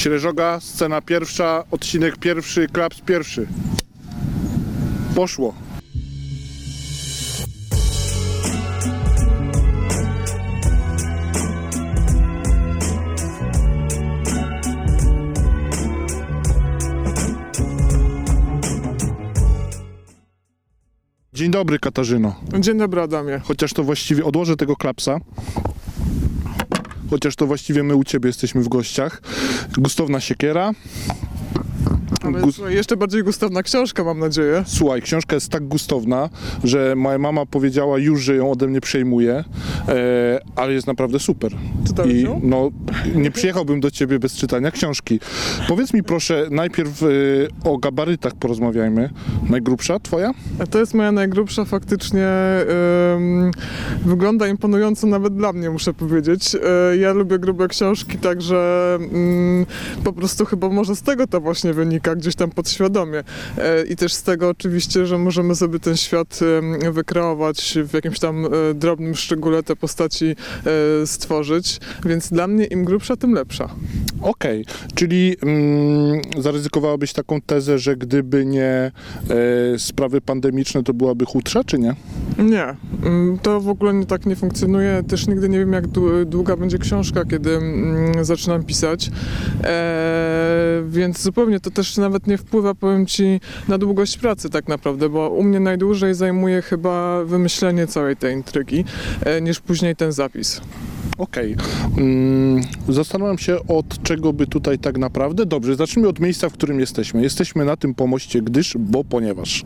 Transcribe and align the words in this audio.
Śreżoga, 0.00 0.60
scena 0.60 1.00
pierwsza, 1.00 1.64
odcinek 1.70 2.16
pierwszy, 2.16 2.66
klaps 2.68 3.00
pierwszy. 3.00 3.46
Poszło. 5.14 5.54
Dzień 21.32 21.50
dobry 21.50 21.78
Katarzyno. 21.78 22.34
Dzień 22.60 22.78
dobry 22.78 23.00
Adamie. 23.00 23.40
Chociaż 23.44 23.72
to 23.72 23.84
właściwie 23.84 24.24
odłożę 24.24 24.56
tego 24.56 24.76
klapsa. 24.76 25.20
Chociaż 27.10 27.36
to 27.36 27.46
właściwie 27.46 27.82
my 27.82 27.94
u 27.94 28.04
ciebie 28.04 28.28
jesteśmy 28.28 28.62
w 28.62 28.68
gościach. 28.68 29.22
Gustowna 29.78 30.20
Siekiera. 30.20 30.72
Ale 32.34 32.44
Gus- 32.44 32.54
słuchaj, 32.54 32.74
jeszcze 32.74 32.96
bardziej 32.96 33.22
gustowna 33.24 33.62
książka 33.62 34.04
mam 34.04 34.18
nadzieję. 34.18 34.62
Słuchaj, 34.66 35.02
książka 35.02 35.34
jest 35.36 35.48
tak 35.48 35.64
gustowna, 35.68 36.28
że 36.64 36.94
moja 36.96 37.18
mama 37.18 37.46
powiedziała 37.46 37.98
już, 37.98 38.22
że 38.22 38.36
ją 38.36 38.50
ode 38.50 38.66
mnie 38.66 38.80
przejmuje, 38.80 39.44
e, 39.88 40.40
ale 40.56 40.72
jest 40.72 40.86
naprawdę 40.86 41.18
super. 41.18 41.52
Czytałeś 41.86 42.12
I 42.12 42.22
ją? 42.22 42.40
no, 42.44 42.70
nie 43.14 43.30
przyjechałbym 43.30 43.80
do 43.80 43.90
ciebie 43.90 44.18
bez 44.18 44.36
czytania 44.36 44.70
książki. 44.70 45.20
Powiedz 45.68 45.94
mi 45.94 46.02
proszę, 46.02 46.46
najpierw 46.50 47.02
e, 47.02 47.06
o 47.64 47.78
gabarytach 47.78 48.34
porozmawiajmy. 48.34 49.10
Najgrubsza 49.50 49.98
twoja? 50.00 50.30
A 50.58 50.66
To 50.66 50.78
jest 50.78 50.94
moja 50.94 51.12
najgrubsza 51.12 51.64
faktycznie. 51.64 52.26
wygląda 54.04 54.48
imponująco 54.48 55.06
nawet 55.06 55.34
dla 55.36 55.52
mnie, 55.52 55.70
muszę 55.70 55.94
powiedzieć. 55.94 56.54
E, 56.92 56.96
ja 56.96 57.12
lubię 57.12 57.38
grube 57.38 57.68
książki, 57.68 58.18
także 58.18 58.98
ym, 59.14 59.66
po 60.04 60.12
prostu 60.12 60.44
chyba 60.44 60.68
może 60.68 60.96
z 60.96 61.02
tego 61.02 61.26
to 61.26 61.40
właśnie 61.40 61.72
wynika, 61.72 62.16
gdzieś 62.20 62.34
tam 62.34 62.50
podświadomie. 62.50 63.24
E, 63.58 63.84
I 63.84 63.96
też 63.96 64.12
z 64.12 64.22
tego 64.22 64.48
oczywiście, 64.48 65.06
że 65.06 65.18
możemy 65.18 65.54
sobie 65.54 65.80
ten 65.80 65.96
świat 65.96 66.40
wykreować 66.92 67.78
w 67.84 67.94
jakimś 67.94 68.18
tam 68.18 68.46
e, 68.46 68.48
drobnym 68.74 69.14
szczególe 69.14 69.62
te 69.62 69.76
postaci 69.76 70.26
e, 71.02 71.06
stworzyć, 71.06 71.80
więc 72.04 72.28
dla 72.28 72.46
mnie 72.46 72.64
im 72.64 72.84
grubsza, 72.84 73.16
tym 73.16 73.32
lepsza. 73.32 73.68
Okej, 74.22 74.64
czyli 74.94 75.36
mm, 75.42 76.20
zaryzykowałabyś 76.38 77.12
taką 77.12 77.40
tezę, 77.40 77.78
że 77.78 77.96
gdyby 77.96 78.46
nie 78.46 78.92
sprawy 79.78 80.20
pandemiczne, 80.20 80.82
to 80.82 80.94
byłaby 80.94 81.24
chudsza, 81.24 81.64
czy 81.64 81.78
nie? 81.78 81.94
Nie, 82.40 82.76
mm, 83.04 83.38
to 83.38 83.60
w 83.60 83.68
ogóle 83.68 83.94
nie, 83.94 84.06
tak 84.06 84.26
nie 84.26 84.36
funkcjonuje. 84.36 85.02
Też 85.02 85.26
nigdy 85.26 85.48
nie 85.48 85.58
wiem, 85.58 85.72
jak 85.72 85.86
dłu- 85.88 86.24
długa 86.24 86.56
będzie 86.56 86.78
książka, 86.78 87.24
kiedy 87.24 87.56
mm, 87.56 88.24
zaczynam 88.24 88.64
pisać. 88.64 89.10
E, 89.64 90.82
więc 90.88 91.22
zupełnie 91.22 91.60
to 91.60 91.70
też 91.70 91.96
nawet 91.96 92.26
nie 92.26 92.38
wpływa, 92.38 92.74
powiem 92.74 93.06
ci, 93.06 93.40
na 93.68 93.78
długość 93.78 94.18
pracy 94.18 94.50
tak 94.50 94.68
naprawdę, 94.68 95.08
bo 95.08 95.30
u 95.30 95.42
mnie 95.42 95.60
najdłużej 95.60 96.14
zajmuje 96.14 96.62
chyba 96.62 97.24
wymyślenie 97.24 97.86
całej 97.86 98.16
tej 98.16 98.34
intrygi, 98.34 98.84
e, 99.24 99.40
niż 99.40 99.60
później 99.60 99.96
ten 99.96 100.12
zapis. 100.12 100.60
Okej. 101.20 101.56
Mm, 101.98 102.62
zastanawiam 102.88 103.38
się, 103.38 103.56
od 103.68 104.02
czego 104.02 104.32
by 104.32 104.46
tutaj 104.46 104.78
tak 104.78 104.98
naprawdę. 104.98 105.46
Dobrze, 105.46 105.76
zacznijmy 105.76 106.08
od 106.08 106.20
miejsca, 106.20 106.48
w 106.48 106.52
którym 106.52 106.80
jesteśmy. 106.80 107.22
Jesteśmy 107.22 107.64
na 107.64 107.76
tym 107.76 107.94
pomoście, 107.94 108.42
gdyż, 108.42 108.76
bo 108.78 109.04
ponieważ. 109.04 109.64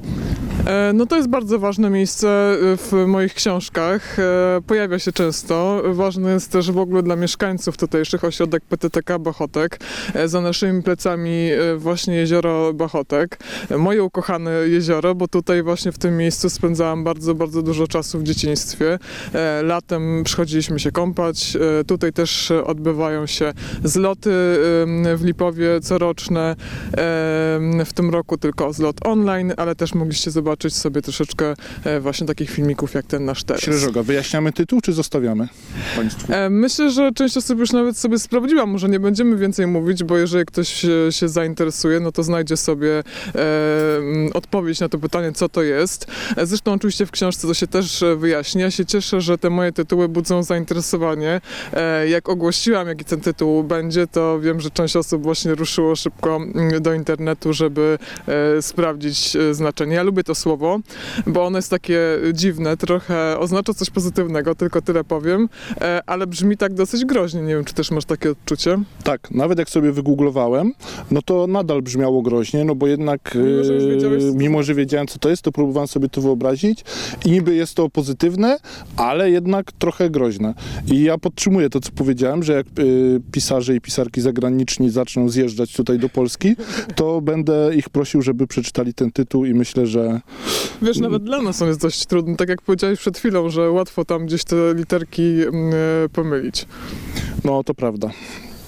E, 0.66 0.92
No 0.94 1.06
to 1.06 1.16
jest 1.16 1.28
bardzo 1.28 1.58
ważne 1.58 1.91
miejsce 1.91 2.28
e, 2.28 2.77
w 2.77 2.92
moich 3.06 3.34
książkach. 3.34 4.19
E, 4.19 4.61
Pojawia 4.66 4.98
się 4.98 5.12
często. 5.12 5.83
Ważny 5.92 6.33
jest 6.33 6.52
też 6.52 6.70
w 6.70 6.78
ogóle 6.78 7.02
dla 7.02 7.16
mieszkańców 7.16 7.77
tutejszych 7.77 8.24
ośrodek 8.24 8.64
PTTK 8.64 9.18
Bachotek. 9.18 9.80
Za 10.24 10.41
naszymi 10.41 10.83
plecami 10.83 11.48
właśnie 11.77 12.14
jezioro 12.14 12.74
Bachotek. 12.74 13.39
Moje 13.78 14.05
ukochane 14.05 14.50
jezioro, 14.50 15.14
bo 15.14 15.28
tutaj 15.28 15.62
właśnie 15.62 15.92
w 15.92 15.98
tym 15.98 16.16
miejscu 16.16 16.50
spędzałam 16.50 17.05
bardzo, 17.05 17.34
bardzo 17.34 17.62
dużo 17.62 17.86
czasu 17.86 18.18
w 18.18 18.22
dzieciństwie. 18.22 18.98
Latem 19.62 20.24
przychodziliśmy 20.24 20.80
się 20.80 20.92
kąpać. 20.92 21.43
E, 21.80 21.84
Tutaj 21.84 22.12
też 22.12 22.50
odbywają 22.50 23.27
się 23.27 23.52
zloty 23.84 24.30
w 25.16 25.20
Lipowie 25.24 25.80
coroczne. 25.80 26.56
W 27.84 27.92
tym 27.94 28.10
roku 28.10 28.38
tylko 28.38 28.72
zlot 28.72 28.96
online, 29.06 29.52
ale 29.56 29.74
też 29.74 29.94
mogliście 29.94 30.30
zobaczyć 30.30 30.74
sobie 30.77 31.02
troszeczkę 31.02 31.55
e, 31.84 32.00
właśnie 32.00 32.27
takich 32.27 32.50
filmików 32.50 32.94
jak 32.94 33.06
ten 33.06 33.24
nasz 33.24 33.44
teraz. 33.44 33.62
Śreżoga, 33.62 34.02
wyjaśniamy 34.02 34.52
tytuł, 34.52 34.80
czy 34.80 34.92
zostawiamy 34.92 35.48
Państwu? 35.96 36.32
E, 36.32 36.50
Myślę, 36.50 36.90
że 36.90 37.12
część 37.12 37.36
osób 37.36 37.58
już 37.58 37.72
nawet 37.72 37.98
sobie 37.98 38.18
sprawdziła, 38.18 38.66
może 38.66 38.88
nie 38.88 39.00
będziemy 39.00 39.36
więcej 39.36 39.66
mówić, 39.66 40.05
bo 40.05 40.18
jeżeli 40.18 40.44
ktoś 40.46 40.68
się, 41.11 41.28
zainteresuje, 41.28 42.00
no 42.00 42.12
to 42.12 42.22
znajdzie 42.22 42.56
sobie 42.56 43.02
odpowiedź 44.34 44.80
na 44.80 44.88
to 44.88 44.98
pytanie, 44.98 45.32
co 45.32 45.48
to 45.48 45.62
jest. 45.62 46.06
Zresztą 46.42 46.72
oczywiście 46.72 47.06
w 47.06 47.11
książce 47.11 47.48
to 47.48 47.55
się 47.55 47.66
też 47.66 48.02
e, 48.02 48.16
wyjaśni. 48.16 48.61
Ja 48.61 48.70
się 48.70 48.86
cieszę, 48.86 49.20
że 49.20 49.38
te 49.38 49.50
moje 49.50 49.72
tytuły 49.72 50.08
budzą 50.08 50.42
zainteresowanie. 50.42 51.33
E, 51.72 52.08
Jak 52.08 52.28
ogłosiłam, 52.28 52.89
jaki 52.89 53.05
ten 53.05 53.20
tytuł 53.20 53.64
będzie, 53.64 54.06
to 54.06 54.40
wiem, 54.40 54.61
że 54.61 54.70
część 54.70 54.96
osób 54.96 55.22
właśnie 55.22 55.55
ruszyło 55.55 55.96
szybko 55.96 56.36
mm, 56.36 56.83
do 56.83 56.95
internetu, 56.95 57.52
żeby 57.52 57.98
e, 58.56 58.62
sprawdzić 58.62 59.36
e, 59.36 59.55
znaczenie. 59.55 59.94
Ja 59.94 60.02
lubię 60.02 60.24
to 60.24 60.34
słowo, 60.34 60.78
bo 61.27 61.44
ono 61.44 61.58
jest 61.58 61.70
takie 61.70 61.98
dziwne, 62.33 62.77
trochę 62.77 63.39
oznacza 63.39 63.74
coś 63.74 63.90
pozytywnego, 63.90 64.55
tylko 64.55 64.83
tyle 64.83 65.05
powiem, 65.05 65.48
ale 66.06 66.27
brzmi 66.27 66.56
tak 66.56 66.74
dosyć 66.74 67.05
groźnie. 67.05 67.42
Nie 67.42 67.55
wiem, 67.55 67.64
czy 67.64 67.74
też 67.74 67.90
masz 67.90 68.05
takie 68.05 68.30
odczucie. 68.30 68.78
Tak, 69.05 69.30
nawet 69.30 69.58
jak 69.58 69.70
sobie 69.70 69.92
wygooglowałem, 69.92 70.73
no 71.11 71.23
to 71.23 71.46
nadal 71.46 71.83
brzmiało 71.83 72.23
groźnie, 72.23 72.64
no 72.64 72.74
bo 72.74 72.86
jednak, 72.86 73.34
Mimo, 73.34 73.64
że 74.20 74.33
mimo 74.34 74.62
że 74.62 74.74
wiedziałem, 74.74 75.06
co 75.06 75.18
to 75.18 75.28
jest, 75.28 75.42
to 75.42 75.52
próbowałem 75.52 75.89
sobie 75.89 76.08
to 76.08 76.20
wyobrazić 76.20 76.84
i 77.24 77.30
niby 77.30 77.55
jest 77.55 77.74
to 77.74 77.90
pozytywne, 77.90 78.58
ale 78.96 79.30
jednak 79.30 79.73
trochę 79.73 80.11
groźne. 80.11 80.55
I 80.86 81.02
ja 81.02 81.18
podtrzymuję 81.24 81.70
to, 81.70 81.80
co 81.80 81.92
powiedziałem, 81.92 82.42
że 82.42 82.52
jak 82.52 82.67
e, 82.67 82.70
pisarze 83.33 83.77
i 83.77 83.80
pisarki 83.80 84.20
zagraniczni 84.20 84.90
zaczną 84.90 85.29
zjeżdżać 85.29 85.73
tutaj 85.73 85.98
do 85.98 86.08
Polski, 86.08 86.57
to 86.95 87.20
będę 87.20 87.77
ich 87.77 87.89
prosił, 87.89 88.23
żeby 88.23 88.46
przeczytali 88.46 88.95
ten 88.95 89.12
tytuł 89.12 89.45
i 89.45 89.55
myślę, 89.55 89.86
że 89.86 90.20
Wiesz, 90.83 90.98
nawet 90.98 91.24
dla 91.24 91.42
nas 91.42 91.62
on 91.62 91.68
jest 91.68 91.80
dość 91.80 92.07
trudny, 92.07 92.36
tak 92.36 92.48
jak 92.48 92.62
powiedziałeś 92.62 92.98
przed 92.98 93.18
chwilą, 93.18 93.51
że 93.51 93.70
łatwo 93.70 94.05
tam 94.05 94.27
gdzieś 94.27 94.45
te 94.45 94.57
literki 94.74 95.23
mm, 95.23 95.74
e, 96.05 96.08
pomylić. 96.08 96.67
No, 97.45 97.64
to 97.64 97.74
prawda. 97.74 98.11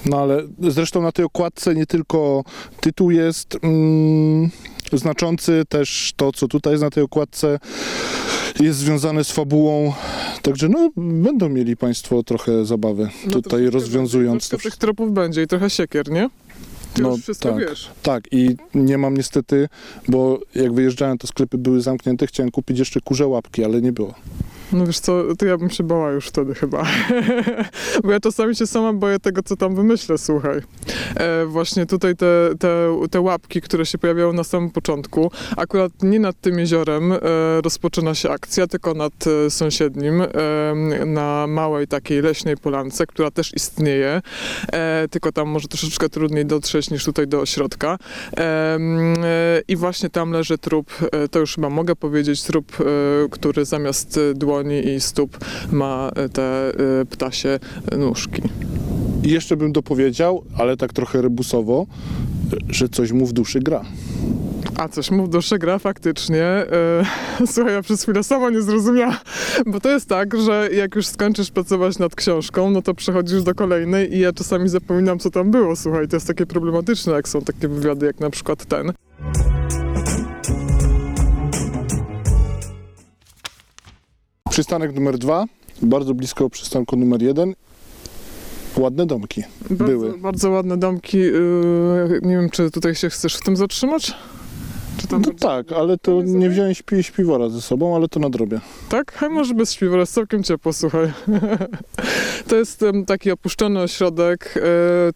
No 0.05 0.17
ale 0.17 0.43
zresztą 0.59 1.01
na 1.01 1.11
tej 1.11 1.25
okładce 1.25 1.75
nie 1.75 1.85
tylko 1.85 2.43
tytuł 2.81 3.11
jest 3.11 3.57
mm, 3.61 4.49
znaczący, 4.93 5.63
też 5.69 6.13
to, 6.15 6.31
co 6.31 6.47
tutaj 6.47 6.73
jest 6.73 6.83
na 6.83 6.89
tej 6.89 7.03
okładce, 7.03 7.59
jest 8.59 8.79
związane 8.79 9.23
z 9.23 9.31
fabułą. 9.31 9.93
Także 10.41 10.69
no, 10.69 10.89
będą 10.97 11.49
mieli 11.49 11.77
Państwo 11.77 12.23
trochę 12.23 12.65
zabawy 12.65 13.09
No 13.25 13.31
tutaj 13.31 13.41
troszeczkę 13.49 13.71
rozwiązując 13.71 14.49
Troszkę 14.49 14.69
to 14.69 14.69
tych 14.69 14.79
tropów 14.79 15.13
będzie 15.13 15.43
i 15.43 15.47
trochę 15.47 15.69
siekier, 15.69 16.11
nie? 16.11 16.29
Ty 16.93 17.01
No, 17.01 17.11
już 17.11 17.21
wszystko 17.21 17.49
tak. 17.49 17.59
wiesz. 17.59 17.89
Tak, 18.03 18.23
i 18.31 18.55
nie 18.75 18.97
mam 18.97 19.17
niestety, 19.17 19.69
bo 20.07 20.39
jak 20.55 20.73
wyjeżdżałem, 20.73 21.17
to 21.17 21.27
sklepy 21.27 21.57
były 21.57 21.81
zamknięte, 21.81 22.27
chciałem 22.27 22.51
kupić 22.51 22.79
jeszcze 22.79 23.01
kurze 23.01 23.27
łapki, 23.27 23.63
ale 23.63 23.81
nie 23.81 23.91
było. 23.91 24.13
No 24.71 24.85
wiesz 24.85 24.99
co, 24.99 25.23
to 25.37 25.45
ja 25.45 25.57
bym 25.57 25.69
się 25.69 25.83
bała 25.83 26.11
już 26.11 26.27
wtedy 26.27 26.55
chyba. 26.55 26.83
Bo 28.03 28.11
ja 28.11 28.19
czasami 28.19 28.55
się 28.55 28.67
sama 28.67 28.93
boję 28.93 29.19
tego, 29.19 29.43
co 29.43 29.55
tam 29.55 29.75
wymyślę, 29.75 30.17
słuchaj. 30.17 30.61
E, 31.15 31.45
właśnie 31.45 31.85
tutaj 31.85 32.15
te, 32.15 32.49
te, 32.59 32.99
te 33.11 33.21
łapki, 33.21 33.61
które 33.61 33.85
się 33.85 33.97
pojawiają 33.97 34.33
na 34.33 34.43
samym 34.43 34.69
początku, 34.69 35.31
akurat 35.57 35.91
nie 36.03 36.19
nad 36.19 36.41
tym 36.41 36.59
jeziorem 36.59 37.11
e, 37.11 37.17
rozpoczyna 37.61 38.15
się 38.15 38.29
akcja, 38.29 38.67
tylko 38.67 38.93
nad 38.93 39.13
e, 39.27 39.49
sąsiednim, 39.49 40.21
e, 40.21 40.27
na 41.05 41.47
małej 41.47 41.87
takiej 41.87 42.21
leśnej 42.21 42.57
polance, 42.57 43.05
która 43.05 43.31
też 43.31 43.53
istnieje, 43.53 44.21
e, 44.73 45.07
tylko 45.11 45.31
tam 45.31 45.47
może 45.47 45.67
troszeczkę 45.67 46.09
trudniej 46.09 46.45
dotrzeć 46.45 46.89
niż 46.89 47.05
tutaj 47.05 47.27
do 47.27 47.41
ośrodka. 47.41 47.97
E, 48.37 48.77
I 49.67 49.75
właśnie 49.75 50.09
tam 50.09 50.31
leży 50.31 50.57
trup, 50.57 50.91
to 51.31 51.39
już 51.39 51.55
chyba 51.55 51.69
mogę 51.69 51.95
powiedzieć, 51.95 52.43
trup, 52.43 52.77
który 53.31 53.65
zamiast 53.65 54.17
e, 54.17 54.33
dłoni 54.57 54.87
i 54.87 54.99
stóp 54.99 55.37
ma 55.71 56.11
e, 56.15 56.29
te 56.29 56.69
e, 56.69 57.05
ptasie 57.05 57.59
nóżki. 57.97 58.41
I 59.23 59.31
jeszcze 59.31 59.57
bym 59.57 59.71
dopowiedział, 59.71 60.43
ale 60.57 60.77
tak 60.77 60.93
trochę 60.93 61.21
rebusowo, 61.21 61.85
że 62.69 62.89
coś 62.89 63.11
mu 63.11 63.25
w 63.25 63.33
duszy 63.33 63.59
gra. 63.59 63.81
A 64.77 64.87
coś 64.87 65.11
mu 65.11 65.25
w 65.25 65.29
duszy 65.29 65.57
gra 65.57 65.79
faktycznie. 65.79 66.43
E, 66.43 66.67
słuchaj, 67.53 67.73
ja 67.73 67.81
przez 67.81 68.03
chwilę 68.03 68.23
sama 68.23 68.49
nie 68.49 68.61
zrozumiałam, 68.61 69.17
bo 69.65 69.79
to 69.79 69.89
jest 69.89 70.09
tak, 70.09 70.37
że 70.41 70.69
jak 70.73 70.95
już 70.95 71.07
skończysz 71.07 71.51
pracować 71.51 71.99
nad 71.99 72.15
książką, 72.15 72.71
no 72.71 72.81
to 72.81 72.93
przechodzisz 72.93 73.43
do 73.43 73.55
kolejnej 73.55 74.15
i 74.15 74.19
ja 74.19 74.33
czasami 74.33 74.69
zapominam, 74.69 75.19
co 75.19 75.31
tam 75.31 75.51
było. 75.51 75.75
Słuchaj, 75.75 76.07
to 76.07 76.15
jest 76.15 76.27
takie 76.27 76.45
problematyczne, 76.45 77.13
jak 77.13 77.29
są 77.29 77.41
takie 77.41 77.67
wywiady, 77.67 78.05
jak 78.05 78.19
na 78.19 78.29
przykład 78.29 78.65
ten. 78.65 78.93
Przystanek 84.57 84.95
numer 84.95 85.17
dwa, 85.17 85.45
bardzo 85.81 86.13
blisko 86.13 86.49
przystanku 86.49 86.95
numer 86.95 87.21
jeden. 87.21 87.55
ładne 88.77 89.05
domki. 89.05 89.43
Bardzo, 89.69 89.85
Były. 89.85 90.17
bardzo 90.17 90.49
ładne 90.49 90.77
domki. 90.77 91.17
Yy, 91.17 92.19
nie 92.21 92.37
wiem, 92.37 92.49
czy 92.49 92.71
tutaj 92.71 92.95
się 92.95 93.09
chcesz 93.09 93.35
w 93.35 93.43
tym 93.43 93.57
zatrzymać? 93.57 94.13
Czy 94.97 95.07
tam 95.07 95.21
No 95.21 95.33
tak, 95.39 95.71
ale 95.71 95.97
to 95.97 96.21
nie 96.25 96.49
wziąłem 96.49 96.73
śpi, 96.73 97.03
śpiwora 97.03 97.49
ze 97.49 97.61
sobą, 97.61 97.95
ale 97.95 98.07
to 98.07 98.19
nadrobię. 98.19 98.59
Tak? 98.89 99.13
Hej, 99.13 99.29
może 99.29 99.53
bez 99.53 99.73
śpiwora, 99.73 99.99
jest 99.99 100.13
całkiem 100.13 100.43
ciepło, 100.43 100.73
słuchaj. 100.73 101.11
to 102.49 102.55
jest 102.55 102.83
em, 102.83 103.05
taki 103.05 103.31
opuszczony 103.31 103.81
ośrodek, 103.81 104.53
e, 104.57 104.61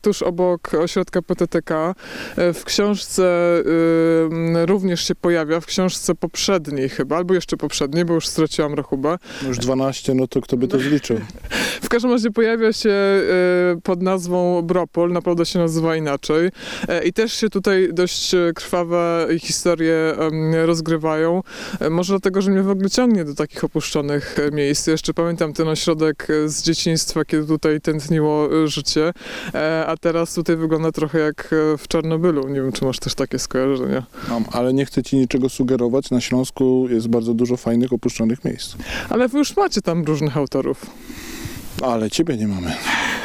tuż 0.01 0.21
obok 0.21 0.73
ośrodka 0.73 1.21
PTTK. 1.21 1.95
E, 2.35 2.53
w 2.53 2.65
książce 2.65 3.23
em, 3.57 4.57
również 4.57 5.07
się 5.07 5.15
pojawia, 5.15 5.59
w 5.59 5.65
książce 5.65 6.15
poprzedniej 6.15 6.89
chyba, 6.89 7.17
albo 7.17 7.33
jeszcze 7.33 7.57
poprzedniej, 7.57 8.05
bo 8.05 8.13
już 8.13 8.27
straciłam 8.27 8.73
rachubę. 8.73 9.17
No 9.41 9.47
Już 9.47 9.57
12, 9.57 10.13
no 10.13 10.27
to 10.27 10.41
kto 10.41 10.57
by 10.57 10.67
to 10.67 10.79
zliczył? 10.79 11.19
W 11.81 11.89
każdym 11.89 12.11
razie 12.11 12.31
pojawia 12.31 12.73
się 12.73 12.89
e, 12.89 13.21
pod 13.83 14.01
nazwą 14.01 14.61
Bropol, 14.61 15.11
naprawdę 15.11 15.45
się 15.45 15.59
nazywa 15.59 15.95
inaczej. 15.95 16.49
E, 16.87 17.03
I 17.03 17.13
też 17.13 17.33
się 17.33 17.49
tutaj 17.49 17.89
dość 17.93 18.33
e, 18.33 18.51
krwawe 18.55 19.27
historie 19.39 19.70
em, 19.79 20.56
rozgrywają. 20.65 21.44
E, 21.79 21.89
Może 21.89 22.13
dlatego, 22.13 22.41
że 22.41 22.51
mnie 22.51 22.63
w 22.63 22.69
ogóle 22.69 22.89
ciągnie 22.89 23.25
do 23.25 23.35
takich 23.35 23.63
opuszczonych 23.63 24.35
e, 24.39 24.51
miejsc. 24.56 24.88
Jeszcze 24.88 25.13
pamiętam 25.13 25.53
ten 25.53 25.68
ośrodek 25.68 26.27
e, 26.29 26.50
z 26.50 26.63
dzieciństwa, 26.63 27.25
kiedy 27.25 27.47
tutaj 27.47 27.81
tętniło 27.81 28.50
życie, 28.68 29.13
a 29.88 29.95
teraz 30.01 30.33
tutaj 30.33 30.57
wygląda 30.57 30.91
trochę 30.91 31.19
jak 31.19 31.56
w 31.77 31.88
Czarnobylu. 31.88 32.47
Nie 32.47 32.62
wiem, 32.62 32.71
czy 32.71 32.85
masz 32.85 33.00
też 33.00 33.15
takie 33.15 33.39
skojarzenia. 33.39 34.03
Mam, 34.29 34.45
ale 34.51 34.73
nie 34.73 34.85
chcę 34.85 35.03
ci 35.03 35.18
niczego 35.18 35.50
sugerować. 35.50 36.12
Na 36.12 36.21
Śląsku 36.21 36.88
jest 36.89 37.07
bardzo 37.07 37.33
dużo 37.33 37.57
fajnych, 37.57 37.94
opuszczonych 37.94 38.45
miejsc. 38.45 38.75
Ale 39.09 39.27
wy 39.27 39.38
już 39.38 39.57
macie 39.57 39.81
tam 39.81 40.03
różnych 40.03 40.38
autorów. 40.38 40.85
Ale 41.81 42.09
ciebie 42.12 42.38
nie 42.38 42.47
mamy. 42.47 42.74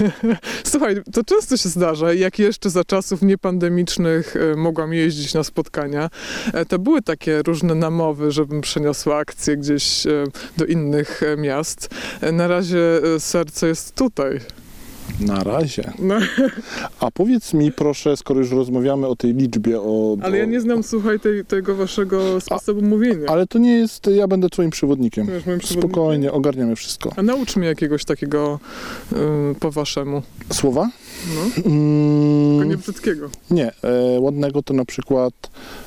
Słuchaj, 0.64 0.96
to 1.12 1.24
często 1.24 1.56
się 1.56 1.68
zdarza, 1.68 2.12
jak 2.12 2.38
jeszcze 2.38 2.70
za 2.70 2.84
czasów 2.84 3.22
niepandemicznych 3.22 4.36
e, 4.36 4.56
mogłam 4.56 4.92
jeździć 4.92 5.34
na 5.34 5.44
spotkania, 5.44 6.10
e, 6.52 6.66
to 6.66 6.78
były 6.78 7.02
takie 7.02 7.42
różne 7.42 7.74
namowy, 7.74 8.32
żebym 8.32 8.60
przeniosła 8.60 9.16
akcję 9.16 9.56
gdzieś 9.56 10.06
e, 10.06 10.24
do 10.56 10.64
innych 10.64 11.22
e, 11.22 11.36
miast. 11.36 11.88
Na 12.32 12.48
razie 12.48 13.00
serce 13.18 13.68
jest 13.68 13.94
tutaj. 13.94 14.40
Na 15.20 15.44
razie. 15.44 15.92
No, 15.98 16.14
A 17.00 17.10
powiedz 17.10 17.54
mi 17.54 17.72
proszę, 17.72 18.16
skoro 18.16 18.40
już 18.40 18.50
rozmawiamy 18.50 19.06
o 19.06 19.16
tej 19.16 19.34
liczbie, 19.34 19.80
o... 19.80 20.16
ale 20.22 20.38
ja 20.38 20.44
nie 20.44 20.60
znam, 20.60 20.82
słuchaj, 20.82 21.20
tej, 21.20 21.44
tego 21.44 21.74
waszego 21.74 22.40
sposobu 22.40 22.82
mówienia. 22.82 23.26
Ale 23.28 23.46
to 23.46 23.58
nie 23.58 23.72
jest, 23.76 24.06
ja 24.06 24.28
będę 24.28 24.48
twoim 24.50 24.70
przewodnikiem. 24.70 25.26
Wiesz, 25.26 25.46
moim 25.46 25.58
przewodnikiem? 25.58 25.90
Spokojnie, 25.90 26.32
ogarniamy 26.32 26.76
wszystko. 26.76 27.12
A 27.16 27.22
naucz 27.22 27.56
mnie 27.56 27.66
jakiegoś 27.68 28.04
takiego 28.04 28.58
y, 29.12 29.16
po 29.60 29.70
waszemu. 29.70 30.22
Słowa? 30.52 30.90
No, 31.34 31.50
tylko 31.54 31.68
Mm, 31.70 32.68
nie 32.68 32.76
brzydkiego. 32.76 33.30
nie, 33.50 33.66
e, 33.82 34.20
ładnego 34.20 34.62
to 34.62 34.74
na 34.74 34.84
przykład 34.84 35.34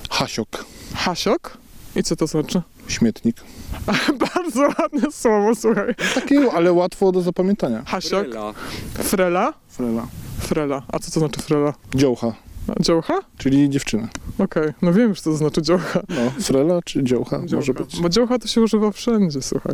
hasiok, 0.10 0.66
Hasiok? 0.94 1.58
I 1.96 2.04
co 2.04 2.16
to 2.16 2.28
znaczy? 2.28 2.62
Śmietnik. 2.90 3.36
Bardzo 4.36 4.62
ładne 4.62 5.12
słowo, 5.12 5.56
słuchaj. 5.56 5.96
Takie, 6.16 6.52
ale 6.54 6.74
łatwo 6.74 7.12
do 7.12 7.22
zapamiętania. 7.22 7.84
Hasiok? 7.88 8.28
Frela. 8.28 8.54
Frela? 8.94 9.54
Frela. 9.70 10.08
Frela. 10.40 10.84
A 10.88 11.00
co 11.00 11.12
to 11.12 11.20
znaczy 11.20 11.42
frela? 11.42 11.74
Dziołcha, 11.96 12.34
A, 12.68 12.84
Dziołcha? 12.84 13.14
czyli 13.38 13.70
dziewczyna. 13.70 14.08
Okej, 14.38 14.74
no 14.82 14.94
wiem 14.94 15.10
już 15.10 15.22
co 15.22 15.30
to 15.32 15.38
znaczy 15.38 15.62
dziołcha. 15.62 16.02
No, 16.10 16.32
frela 16.42 16.82
czy 16.86 17.04
dziołcha, 17.04 17.40
może 17.40 17.48
Dziołcha. 17.62 17.74
być. 17.84 18.00
Bo 18.02 18.10
dziołcha 18.10 18.40
to 18.40 18.48
się 18.48 18.62
używa 18.62 18.92
wszędzie, 18.92 19.42
słuchaj. 19.42 19.74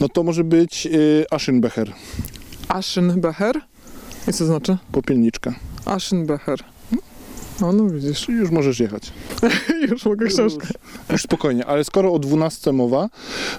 No 0.00 0.08
to 0.08 0.22
może 0.22 0.44
być 0.44 0.86
y, 0.86 1.24
Aschenbecher, 1.30 1.92
Aschenbecher? 2.68 3.60
I 4.28 4.32
co 4.32 4.38
to 4.38 4.44
znaczy? 4.46 4.76
popielniczka. 4.92 5.54
Aschenbecher. 5.84 6.58
No, 7.60 7.72
no 7.72 7.90
widzisz. 7.90 8.28
Już 8.28 8.50
możesz 8.50 8.80
jechać. 8.80 9.12
już 9.90 10.04
mogę 10.04 10.26
książkę. 10.26 10.68
Już 11.10 11.22
spokojnie, 11.22 11.66
ale 11.66 11.84
skoro 11.84 12.12
o 12.12 12.18
12 12.18 12.72
mowa, 12.72 13.08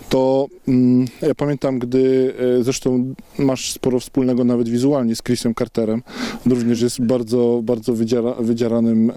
to 0.10 0.48
mm, 0.68 1.08
ja 1.22 1.36
pamiętam, 1.36 1.80
gdy 1.80 2.34
e, 2.60 2.64
zresztą 2.64 3.14
masz 3.40 3.72
sporo 3.72 4.00
wspólnego 4.00 4.44
nawet 4.44 4.70
wizualnie 4.70 5.16
z 5.16 5.24
Chrisem 5.24 5.56
Carterem. 5.56 6.04
On 6.46 6.52
również 6.54 6.82
jest 6.82 7.02
bardzo, 7.02 7.62
bardzo 7.64 7.94
wydziara, 7.94 8.34
wydzieranym 8.34 9.12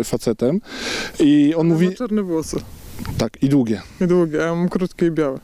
e, 0.00 0.04
facetem. 0.04 0.60
I 1.20 1.54
on 1.56 1.68
mówi, 1.68 1.86
Ma 1.86 1.92
czarne 1.94 2.22
włosy. 2.22 2.56
tak, 3.18 3.42
i 3.42 3.48
długie. 3.48 3.82
I 4.00 4.06
długie, 4.06 4.42
a 4.42 4.46
ja 4.46 4.54
mam 4.54 4.68
krótkie 4.68 5.06
i 5.06 5.10
białe. 5.10 5.38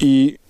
I 0.00 0.36
e, 0.44 0.47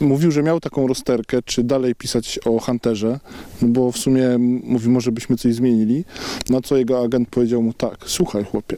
mówił, 0.00 0.30
że 0.30 0.42
miał 0.42 0.60
taką 0.60 0.86
rozterkę, 0.86 1.42
czy 1.44 1.64
dalej 1.64 1.94
pisać 1.94 2.38
o 2.44 2.58
Hunterze, 2.58 3.20
no 3.62 3.68
bo 3.68 3.92
w 3.92 3.98
sumie 3.98 4.38
mówi, 4.64 4.88
może 4.88 5.12
byśmy 5.12 5.36
coś 5.36 5.54
zmienili. 5.54 6.04
Na 6.50 6.60
co 6.60 6.76
jego 6.76 7.04
agent 7.04 7.28
powiedział 7.28 7.62
mu 7.62 7.72
tak, 7.72 7.96
słuchaj 8.06 8.44
chłopie, 8.44 8.76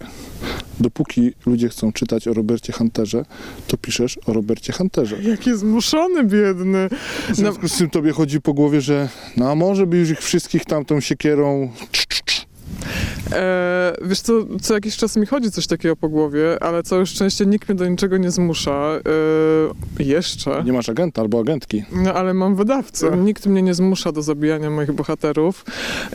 dopóki 0.81 1.33
ludzie 1.47 1.69
chcą 1.69 1.93
czytać 1.93 2.29
o 2.29 2.33
Robercie 2.33 2.73
Hunterze, 2.73 3.25
to 3.67 3.77
piszesz 3.77 4.19
o 4.27 4.33
Robercie 4.33 4.73
Hunterze. 4.73 5.23
Jaki 5.23 5.59
zmuszony, 5.59 6.25
biedny. 6.25 6.89
W 7.31 7.37
związku 7.37 7.69
z 7.69 7.77
tym 7.79 7.91
tobie 7.91 8.13
chodzi 8.13 8.41
po 8.41 8.55
głowie, 8.55 8.81
że 8.81 9.09
no 9.37 9.51
a 9.51 9.55
może 9.55 9.87
by 9.87 9.97
już 9.97 10.11
ich 10.11 10.21
wszystkich 10.21 10.65
tamtą 10.65 11.01
siekierą... 11.01 11.73
E, 13.33 13.97
wiesz 14.03 14.21
co, 14.21 14.33
co 14.63 14.75
jakiś 14.75 14.97
czas 14.97 15.17
mi 15.17 15.27
chodzi 15.27 15.51
coś 15.51 15.67
takiego 15.67 15.97
po 15.97 16.09
głowie, 16.09 16.63
ale 16.63 16.83
całe 16.83 17.07
szczęście 17.07 17.47
nikt 17.47 17.69
mnie 17.69 17.79
do 17.79 17.89
niczego 17.89 18.17
nie 18.17 18.31
zmusza. 18.31 19.01
E, 20.01 20.05
jeszcze. 20.05 20.63
Nie 20.65 20.73
masz 20.73 20.89
agenta 20.89 21.23
albo 21.23 21.41
agentki. 21.41 21.85
No, 21.93 22.13
ale 22.13 22.35
mam 22.35 22.57
wydawcę. 22.57 23.17
Nikt 23.17 23.47
mnie 23.47 23.63
nie 23.63 23.75
zmusza 23.75 24.13
do 24.13 24.23
zabijania 24.23 24.71
moich 24.71 24.93
bohaterów. 24.93 25.65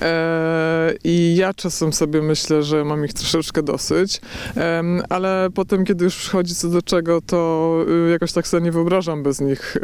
E, 0.02 0.94
I 1.04 1.36
ja 1.36 1.54
czasem 1.54 1.94
sobie 1.94 2.22
myślę, 2.22 2.64
że 2.64 2.86
mam 2.86 3.06
ich 3.06 3.14
troszeczkę 3.14 3.64
dosyć. 3.64 4.22
Em, 4.56 5.02
ale 5.10 5.50
potem, 5.54 5.86
kiedy 5.86 6.06
już 6.06 6.16
przychodzi 6.16 6.56
co 6.56 6.70
do 6.70 6.82
czego, 6.82 7.22
to 7.22 7.78
y, 8.08 8.12
jakoś 8.12 8.32
tak 8.32 8.48
sobie 8.48 8.64
nie 8.64 8.72
wyobrażam 8.72 9.24
bez 9.24 9.42
nich 9.42 9.78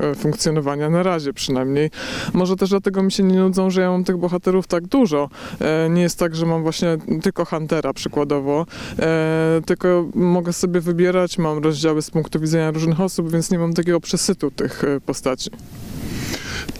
e, 0.00 0.14
funkcjonowania. 0.14 0.90
Na 0.90 1.02
razie 1.02 1.32
przynajmniej. 1.32 1.90
Może 2.32 2.56
też 2.56 2.70
dlatego 2.70 3.02
mi 3.02 3.12
się 3.12 3.22
nie 3.22 3.38
nudzą, 3.38 3.70
że 3.70 3.80
ja 3.80 3.90
mam 3.90 4.04
tych 4.04 4.16
bohaterów 4.16 4.66
tak 4.66 4.86
dużo. 4.86 5.28
E, 5.60 5.90
nie 5.90 6.02
jest 6.02 6.18
tak, 6.18 6.36
że 6.36 6.46
mam 6.46 6.59
właśnie 6.62 6.96
tylko 7.22 7.44
Huntera 7.44 7.92
przykładowo, 7.92 8.66
e, 8.98 9.60
tylko 9.66 10.08
mogę 10.14 10.52
sobie 10.52 10.80
wybierać, 10.80 11.38
mam 11.38 11.58
rozdziały 11.58 12.02
z 12.02 12.10
punktu 12.10 12.40
widzenia 12.40 12.70
różnych 12.70 13.00
osób, 13.00 13.32
więc 13.32 13.50
nie 13.50 13.58
mam 13.58 13.74
takiego 13.74 14.00
przesytu 14.00 14.50
tych 14.50 14.84
e, 14.84 15.00
postaci. 15.00 15.50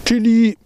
Czyli... 0.05 0.57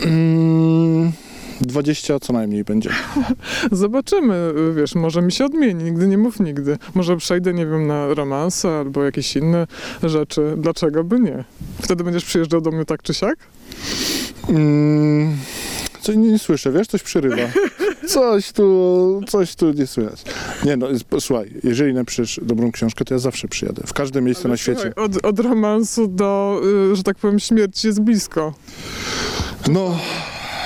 Mm, 0.00 1.12
20 1.60 2.20
co 2.20 2.32
najmniej 2.32 2.64
będzie. 2.64 2.90
Zobaczymy, 3.72 4.54
wiesz, 4.76 4.94
może 4.94 5.22
mi 5.22 5.32
się 5.32 5.44
odmieni, 5.44 5.84
nigdy 5.84 6.06
nie 6.06 6.18
mów 6.18 6.40
nigdy. 6.40 6.78
Może 6.94 7.16
przejdę, 7.16 7.54
nie 7.54 7.66
wiem, 7.66 7.86
na 7.86 8.14
romanse 8.14 8.78
albo 8.78 9.04
jakieś 9.04 9.36
inne 9.36 9.66
rzeczy. 10.02 10.54
Dlaczego 10.56 11.04
by 11.04 11.20
nie? 11.20 11.44
Wtedy 11.82 12.04
będziesz 12.04 12.24
przyjeżdżał 12.24 12.60
do 12.60 12.70
mnie 12.70 12.84
tak 12.84 13.02
czy 13.02 13.14
siak? 13.14 13.36
Mm, 14.48 15.36
co 16.00 16.12
nie, 16.12 16.30
nie 16.30 16.38
słyszę, 16.38 16.72
wiesz, 16.72 16.86
coś 16.86 17.02
przerywa. 17.02 17.36
Coś 18.06 18.52
tu, 18.52 19.20
coś 19.28 19.54
tu 19.54 19.72
nie 19.72 19.86
słychać. 19.86 20.22
Nie 20.64 20.76
no, 20.76 20.86
słuchaj, 21.20 21.52
jeżeli 21.64 21.94
napiszesz 21.94 22.40
dobrą 22.42 22.72
książkę, 22.72 23.04
to 23.04 23.14
ja 23.14 23.18
zawsze 23.18 23.48
przyjadę. 23.48 23.82
W 23.86 23.92
każde 23.92 24.22
miejsce 24.22 24.44
Ale 24.44 24.52
na 24.52 24.56
świecie. 24.56 24.94
Od, 24.96 25.26
od 25.26 25.38
romansu 25.38 26.08
do, 26.08 26.60
y, 26.92 26.96
że 26.96 27.02
tak 27.02 27.18
powiem, 27.18 27.38
śmierci 27.38 27.86
jest 27.86 28.00
blisko. 28.00 28.54
No, 29.70 29.98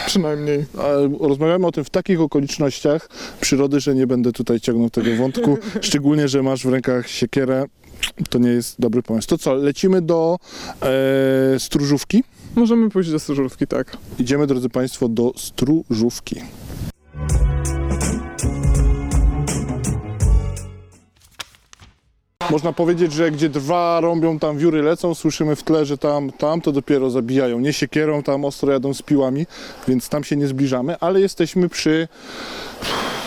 Przynajmniej. 0.07 0.65
rozmawiamy 1.21 1.67
o 1.67 1.73
tym 1.73 1.85
w 1.85 1.91
takich 1.91 2.21
okolicznościach 2.21 3.09
przyrody, 3.41 3.81
że 3.81 3.95
nie 3.95 4.07
będę 4.07 4.33
tutaj 4.33 4.61
ciągnął 4.61 4.91
tego 4.91 5.17
wątku. 5.17 5.59
Szczególnie, 5.81 6.29
że 6.29 6.43
masz 6.43 6.67
w 6.67 6.69
rękach 6.69 7.09
siekierę. 7.09 7.65
To 8.31 8.39
nie 8.39 8.49
jest 8.49 8.81
dobry 8.81 9.03
pomysł. 9.03 9.29
To 9.29 9.39
co, 9.39 9.55
lecimy 9.55 10.03
do 10.03 10.39
e, 10.83 11.61
Stróżówki? 11.61 12.25
Możemy 12.57 12.91
pójść 12.91 13.11
do 13.11 13.19
stróżówki, 13.19 13.67
tak. 13.67 13.97
Idziemy, 14.19 14.47
drodzy 14.47 14.69
Państwo, 14.69 15.09
do 15.09 15.33
Stróżówki. 15.37 16.41
Można 22.51 22.73
powiedzieć, 22.73 23.13
że 23.13 23.31
gdzie 23.31 23.49
drwa 23.49 24.01
rąbią, 24.01 24.39
tam 24.39 24.59
wióry 24.59 24.83
lecą, 24.83 25.15
słyszymy 25.15 25.57
w 25.57 25.63
tle, 25.63 25.85
że 25.85 25.99
tam, 25.99 26.33
tam 26.33 26.61
to 26.61 26.73
dopiero 26.73 27.11
zabijają. 27.11 27.61
Nie 27.61 27.73
siekierą, 27.73 28.23
tam 28.23 28.45
ostro 28.45 28.73
jadą 28.73 28.95
z 28.95 29.03
piłami, 29.03 29.47
więc 29.89 30.09
tam 30.09 30.25
się 30.25 30.37
nie 30.37 30.47
zbliżamy, 30.47 30.97
ale 31.01 31.21
jesteśmy 31.21 31.69
przy 31.69 32.09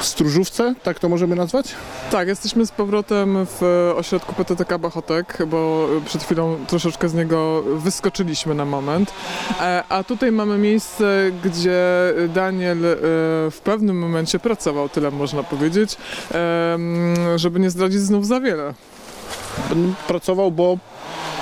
Stróżówce, 0.01 0.75
tak 0.83 0.99
to 0.99 1.09
możemy 1.09 1.35
nazwać? 1.35 1.75
Tak, 2.11 2.27
jesteśmy 2.27 2.65
z 2.65 2.71
powrotem 2.71 3.45
w 3.45 3.63
e, 3.63 3.95
ośrodku 3.95 4.33
PTTK 4.33 4.77
Bachotek, 4.77 5.38
bo 5.47 5.88
e, 5.97 6.05
przed 6.05 6.23
chwilą 6.23 6.57
troszeczkę 6.67 7.09
z 7.09 7.13
niego 7.13 7.63
wyskoczyliśmy 7.75 8.55
na 8.55 8.65
moment. 8.65 9.13
E, 9.61 9.83
A 9.89 10.03
tutaj 10.03 10.31
mamy 10.31 10.57
miejsce, 10.57 11.31
gdzie 11.43 11.79
Daniel 12.33 12.77
w 13.51 13.59
pewnym 13.63 13.99
momencie 13.99 14.39
pracował, 14.39 14.89
tyle 14.89 15.11
można 15.11 15.43
powiedzieć, 15.43 15.97
żeby 17.35 17.59
nie 17.59 17.69
zdradzić 17.69 17.99
znów 17.99 18.27
za 18.27 18.39
wiele. 18.39 18.73
Pracował, 20.07 20.51
bo 20.51 20.77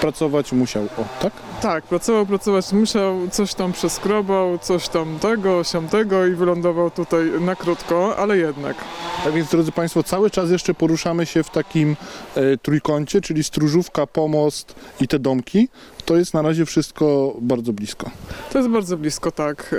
pracować 0.01 0.51
musiał. 0.51 0.83
O, 0.83 1.21
tak? 1.21 1.33
Tak, 1.61 1.83
pracował, 1.83 2.25
pracować 2.25 2.73
musiał, 2.73 3.15
coś 3.31 3.53
tam 3.53 3.73
przeskrobał, 3.73 4.57
coś 4.57 4.89
tam 4.89 5.19
tego, 5.19 5.63
siamtego 5.63 6.25
i 6.25 6.35
wylądował 6.35 6.91
tutaj 6.91 7.31
na 7.41 7.55
krótko, 7.55 8.17
ale 8.17 8.37
jednak. 8.37 8.75
Tak 9.23 9.33
więc, 9.33 9.49
drodzy 9.49 9.71
Państwo, 9.71 10.03
cały 10.03 10.29
czas 10.29 10.49
jeszcze 10.51 10.73
poruszamy 10.73 11.25
się 11.25 11.43
w 11.43 11.49
takim 11.49 11.95
e, 12.35 12.57
trójkącie, 12.57 13.21
czyli 13.21 13.43
Stróżówka, 13.43 14.07
Pomost 14.07 14.75
i 15.01 15.07
te 15.07 15.19
domki. 15.19 15.67
To 16.07 16.15
jest 16.17 16.33
na 16.33 16.41
razie 16.41 16.65
wszystko 16.65 17.35
bardzo 17.41 17.73
blisko. 17.73 18.11
To 18.51 18.57
jest 18.59 18.69
bardzo 18.69 18.97
blisko, 18.97 19.31
tak. 19.31 19.75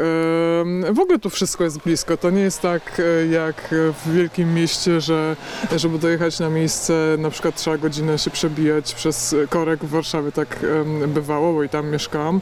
W 0.93 0.99
ogóle 1.01 1.19
tu 1.19 1.31
wszystko 1.31 1.65
jest 1.65 1.79
blisko. 1.79 2.17
To 2.17 2.31
nie 2.31 2.41
jest 2.41 2.61
tak 2.61 3.01
e, 3.01 3.27
jak 3.27 3.75
w 4.05 4.13
wielkim 4.13 4.55
mieście, 4.55 5.01
że 5.01 5.37
żeby 5.77 5.99
dojechać 5.99 6.41
na 6.41 6.49
miejsce 6.51 7.17
na 7.19 7.31
przykład 7.31 7.57
trzeba 7.57 7.79
godzinę 7.79 8.19
się 8.19 8.31
przebijać 8.31 8.95
przez 8.95 9.35
korek 9.51 9.85
w 9.85 9.89
Warszawie. 9.91 10.33
Tak 10.33 10.67
bywało, 11.09 11.53
bo 11.53 11.63
i 11.63 11.69
tam 11.69 11.91
mieszkałam. 11.91 12.41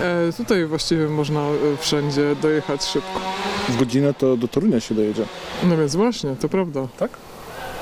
E, 0.00 0.32
Tutaj 0.36 0.66
właściwie 0.66 1.06
można 1.06 1.40
e, 1.40 1.54
wszędzie 1.80 2.36
dojechać 2.42 2.84
szybko. 2.84 3.20
W 3.68 3.76
godzinę 3.76 4.14
to 4.14 4.36
do 4.36 4.48
Torunia 4.48 4.80
się 4.80 4.94
dojedzie. 4.94 5.24
No 5.64 5.76
więc 5.76 5.96
właśnie, 5.96 6.36
to 6.40 6.48
prawda. 6.48 6.88
Tak? 6.98 7.10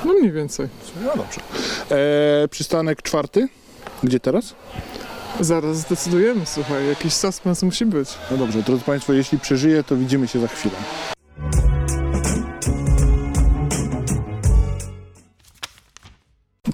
No 0.05 0.13
mniej 0.13 0.31
więcej. 0.31 0.67
No 1.05 1.11
dobrze. 1.15 1.41
E, 2.43 2.47
przystanek 2.47 3.01
czwarty. 3.01 3.47
Gdzie 4.03 4.19
teraz? 4.19 4.55
Zaraz 5.39 5.77
zdecydujemy, 5.77 6.45
słuchaj, 6.45 6.87
jakiś 6.87 7.13
suspens 7.13 7.63
musi 7.63 7.85
być. 7.85 8.09
No 8.31 8.37
dobrze, 8.37 8.63
drodzy 8.63 8.83
Państwo, 8.83 9.13
jeśli 9.13 9.39
przeżyję, 9.39 9.83
to 9.83 9.95
widzimy 9.95 10.27
się 10.27 10.39
za 10.39 10.47
chwilę. 10.47 10.75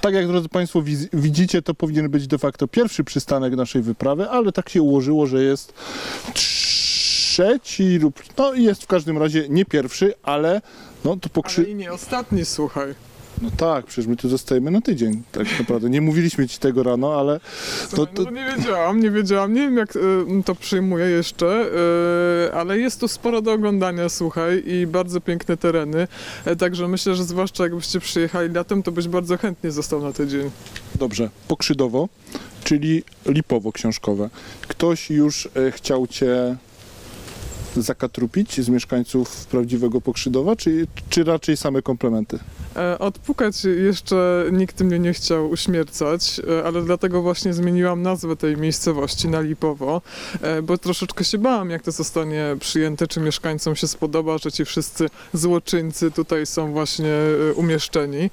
Tak 0.01 0.13
jak 0.13 0.27
drodzy 0.27 0.49
Państwo 0.49 0.83
widzicie, 1.13 1.61
to 1.61 1.73
powinien 1.73 2.09
być 2.09 2.27
de 2.27 2.37
facto 2.37 2.67
pierwszy 2.67 3.03
przystanek 3.03 3.55
naszej 3.55 3.81
wyprawy, 3.81 4.29
ale 4.29 4.51
tak 4.51 4.69
się 4.69 4.81
ułożyło, 4.81 5.27
że 5.27 5.43
jest 5.43 5.73
trzeci 6.33 7.97
lub 7.97 8.23
no 8.37 8.53
jest 8.53 8.83
w 8.83 8.87
każdym 8.87 9.17
razie 9.17 9.49
nie 9.49 9.65
pierwszy, 9.65 10.13
ale 10.23 10.61
no 11.05 11.17
to 11.17 11.29
pokrzy... 11.29 11.61
Ale 11.61 11.69
i 11.69 11.75
nie 11.75 11.91
ostatni, 11.91 12.45
słuchaj. 12.45 12.95
No 13.43 13.49
tak, 13.57 13.85
przecież 13.85 14.07
my 14.07 14.15
tu 14.15 14.29
zostajemy 14.29 14.71
na 14.71 14.81
tydzień, 14.81 15.21
tak 15.31 15.59
naprawdę. 15.59 15.89
Nie 15.89 16.01
mówiliśmy 16.01 16.47
Ci 16.47 16.59
tego 16.59 16.83
rano, 16.83 17.19
ale 17.19 17.39
Słuchaj, 17.89 18.15
to- 18.15 18.21
No, 18.23 18.25
to 18.25 18.31
nie 18.31 18.55
wiedziałam, 18.57 18.99
nie 18.99 19.11
wiedziałam, 19.11 19.53
nie 19.53 19.61
wiem 19.61 19.77
jak 19.77 19.95
y, 19.95 19.99
to 20.45 20.55
przyjmuję 20.55 21.05
jeszcze, 21.05 21.65
y, 22.49 22.53
ale 22.53 22.79
jest 22.79 22.99
tu 22.99 23.07
sporo 23.07 23.41
do 23.41 23.51
oglądania, 23.51 24.09
słuchaj, 24.09 24.63
i 24.65 24.87
bardzo 24.87 25.21
piękne 25.21 25.57
tereny, 25.57 26.07
e, 26.45 26.55
także 26.55 26.87
myślę, 26.87 27.15
że 27.15 27.23
zwłaszcza 27.23 27.63
jakbyście 27.63 27.99
przyjechali 27.99 28.53
latem, 28.53 28.83
to 28.83 28.91
byś 28.91 29.07
bardzo 29.07 29.37
chętnie 29.37 29.71
został 29.71 30.01
na 30.01 30.13
tydzień. 30.13 30.51
Dobrze, 30.95 31.29
pokrzydowo, 31.47 32.09
czyli 32.63 33.03
lipowo 33.25 33.71
książkowe. 33.71 34.29
Ktoś 34.67 35.09
już 35.09 35.49
e, 35.55 35.71
chciał 35.71 36.07
cię 36.07 36.55
zakatrupić 37.75 38.61
z 38.61 38.69
mieszkańców 38.69 39.45
prawdziwego 39.45 40.01
Pokrzydowa, 40.01 40.55
czy, 40.55 40.87
czy 41.09 41.23
raczej 41.23 41.57
same 41.57 41.81
komplementy? 41.81 42.39
E, 42.75 42.99
Odpukać 42.99 43.63
jeszcze 43.63 44.45
nikt 44.51 44.81
mnie 44.81 44.99
nie 44.99 45.13
chciał 45.13 45.49
uśmiercać, 45.49 46.41
e, 46.59 46.63
ale 46.63 46.81
dlatego 46.81 47.21
właśnie 47.21 47.53
zmieniłam 47.53 48.01
nazwę 48.01 48.35
tej 48.35 48.57
miejscowości 48.57 49.27
na 49.27 49.41
Lipowo, 49.41 50.01
e, 50.41 50.61
bo 50.61 50.77
troszeczkę 50.77 51.23
się 51.23 51.37
bałam, 51.37 51.69
jak 51.69 51.83
to 51.83 51.91
zostanie 51.91 52.55
przyjęte, 52.59 53.07
czy 53.07 53.19
mieszkańcom 53.19 53.75
się 53.75 53.87
spodoba, 53.87 54.37
że 54.37 54.51
ci 54.51 54.65
wszyscy 54.65 55.09
złoczyńcy 55.33 56.11
tutaj 56.11 56.45
są 56.45 56.71
właśnie 56.71 57.13
umieszczeni. 57.55 58.29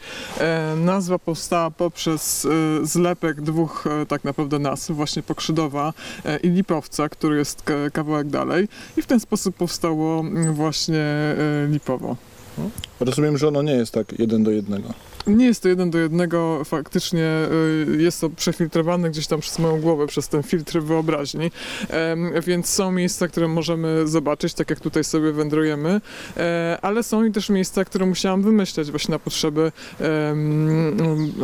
Nazwa 0.77 1.19
powstała 1.19 1.71
poprzez 1.71 2.47
zlepek 2.83 3.41
dwóch 3.41 3.85
tak 4.09 4.25
naprawdę 4.25 4.59
nazw, 4.59 4.91
właśnie 4.91 5.23
Pokrzydowa 5.23 5.93
i 6.43 6.49
Lipowca, 6.49 7.09
który 7.09 7.37
jest 7.37 7.63
kawałek 7.93 8.29
dalej 8.29 8.69
i 8.97 9.03
w 9.03 9.07
ten 9.07 9.21
sposób 9.21 9.30
powstało 9.59 10.21
mm, 10.21 10.55
właśnie 10.55 10.99
e, 10.99 11.67
Lipowo. 11.71 12.17
Rozumiem, 13.01 13.39
że 13.39 13.49
ono 13.49 13.63
nie 13.63 13.73
jest 13.73 13.93
tak 13.93 14.19
jeden 14.19 14.45
do 14.45 14.51
jednego. 14.51 14.95
Nie 15.27 15.47
jest 15.47 15.63
to 15.63 15.69
jeden 15.69 15.91
do 15.91 15.99
jednego, 15.99 16.65
faktycznie 16.65 17.29
y, 17.89 18.03
jest 18.03 18.21
to 18.21 18.31
przefiltrowane 18.31 19.11
gdzieś 19.11 19.27
tam 19.27 19.41
przez 19.41 19.59
moją 19.59 19.81
głowę, 19.81 20.07
przez 20.07 20.29
ten 20.29 20.43
filtr 20.43 20.81
wyobraźni, 20.81 21.51
więc 22.47 22.69
są 22.69 22.93
miejsca, 22.93 23.29
które 23.29 23.49
możemy 23.49 24.09
zobaczyć, 24.09 24.55
tak 24.55 24.71
jak 24.71 24.81
tutaj 24.81 25.05
sobie 25.05 25.33
wędrujemy, 25.33 26.01
e, 26.37 26.79
ale 26.83 27.03
są 27.03 27.25
i 27.25 27.33
też 27.33 27.49
miejsca, 27.49 27.85
które 27.85 28.07
musiałam 28.07 28.43
wymyśleć 28.43 28.91
właśnie 28.91 29.13
na 29.13 29.19
potrzeby 29.19 29.73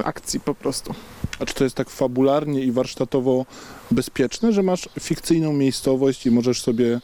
akcji 0.04 0.40
po 0.40 0.54
prostu. 0.54 0.94
A 1.38 1.46
czy 1.46 1.54
to 1.54 1.64
jest 1.64 1.76
tak 1.76 1.90
fabularnie 1.90 2.60
i 2.60 2.72
warsztatowo 2.72 3.46
bezpieczne, 3.90 4.52
że 4.52 4.62
masz 4.62 4.88
fikcyjną 5.00 5.52
miejscowość 5.52 6.26
i 6.26 6.30
możesz 6.30 6.62
sobie 6.62 7.00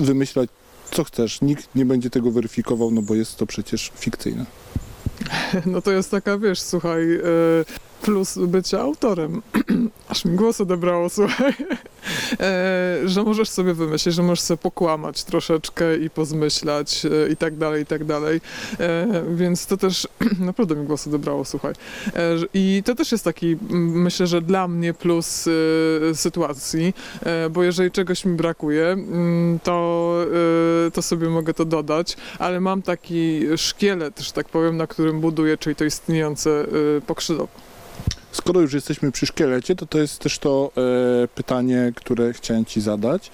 wymyślać, 0.00 0.50
co 0.90 1.04
chcesz? 1.04 1.40
Nikt 1.40 1.74
nie 1.74 1.84
będzie 1.84 2.10
tego 2.10 2.30
weryfikował, 2.30 2.90
no 2.90 3.02
bo 3.02 3.14
jest 3.14 3.36
to 3.36 3.46
przecież 3.46 3.92
fikcyjne. 3.96 4.46
No 5.66 5.82
to 5.82 5.92
jest 5.92 6.10
taka, 6.10 6.38
wiesz, 6.38 6.60
słuchaj, 6.60 7.14
e, 7.14 7.20
plus 8.08 8.38
bycia 8.38 8.80
autorem. 8.80 9.42
Aż 10.08 10.24
mi 10.24 10.36
głos 10.36 10.60
odebrało, 10.60 11.08
słuchaj. 11.18 11.52
E, 12.40 12.98
że 13.04 13.22
możesz 13.22 13.48
sobie 13.48 13.74
wymyślić, 13.74 14.14
że 14.14 14.22
możesz 14.22 14.40
sobie 14.40 14.58
pokłamać 14.58 15.24
troszeczkę 15.24 15.96
i 15.96 16.10
pozmyślać 16.10 17.06
e, 17.06 17.28
i 17.32 17.36
tak 17.36 17.56
dalej, 17.56 17.82
i 17.82 17.86
tak 17.86 18.04
dalej. 18.04 18.40
E, 18.80 19.24
więc 19.34 19.66
to 19.66 19.76
też 19.76 20.08
naprawdę 20.40 20.76
mi 20.76 20.86
głos 20.86 21.06
odebrało, 21.06 21.44
słuchaj. 21.44 21.74
I 22.54 22.82
to 22.84 22.94
też 22.94 23.12
jest 23.12 23.24
taki, 23.24 23.56
myślę, 23.70 24.26
że 24.26 24.42
dla 24.42 24.68
mnie 24.68 24.94
plus 24.94 25.48
sytuacji, 26.14 26.94
bo 27.50 27.62
jeżeli 27.62 27.90
czegoś 27.90 28.24
mi 28.24 28.36
brakuje, 28.36 28.96
to, 29.62 30.16
to 30.92 31.02
sobie 31.02 31.28
mogę 31.28 31.54
to 31.54 31.64
dodać, 31.64 32.16
ale 32.38 32.60
mam 32.60 32.82
taki 32.82 33.40
szkielet, 33.56 34.20
że 34.20 34.32
tak 34.32 34.48
powiem, 34.48 34.76
na 34.76 34.86
którym 34.86 35.20
buduję, 35.20 35.58
czyli 35.58 35.76
to 35.76 35.84
istniejące 35.84 36.66
pokrzydowo. 37.06 37.67
Skoro 38.32 38.60
już 38.60 38.72
jesteśmy 38.72 39.12
przy 39.12 39.26
szkielecie, 39.26 39.76
to 39.76 39.86
to 39.86 39.98
jest 39.98 40.18
też 40.18 40.38
to 40.38 40.70
e, 41.24 41.28
pytanie, 41.28 41.92
które 41.94 42.32
chciałem 42.32 42.64
Ci 42.64 42.80
zadać, 42.80 43.30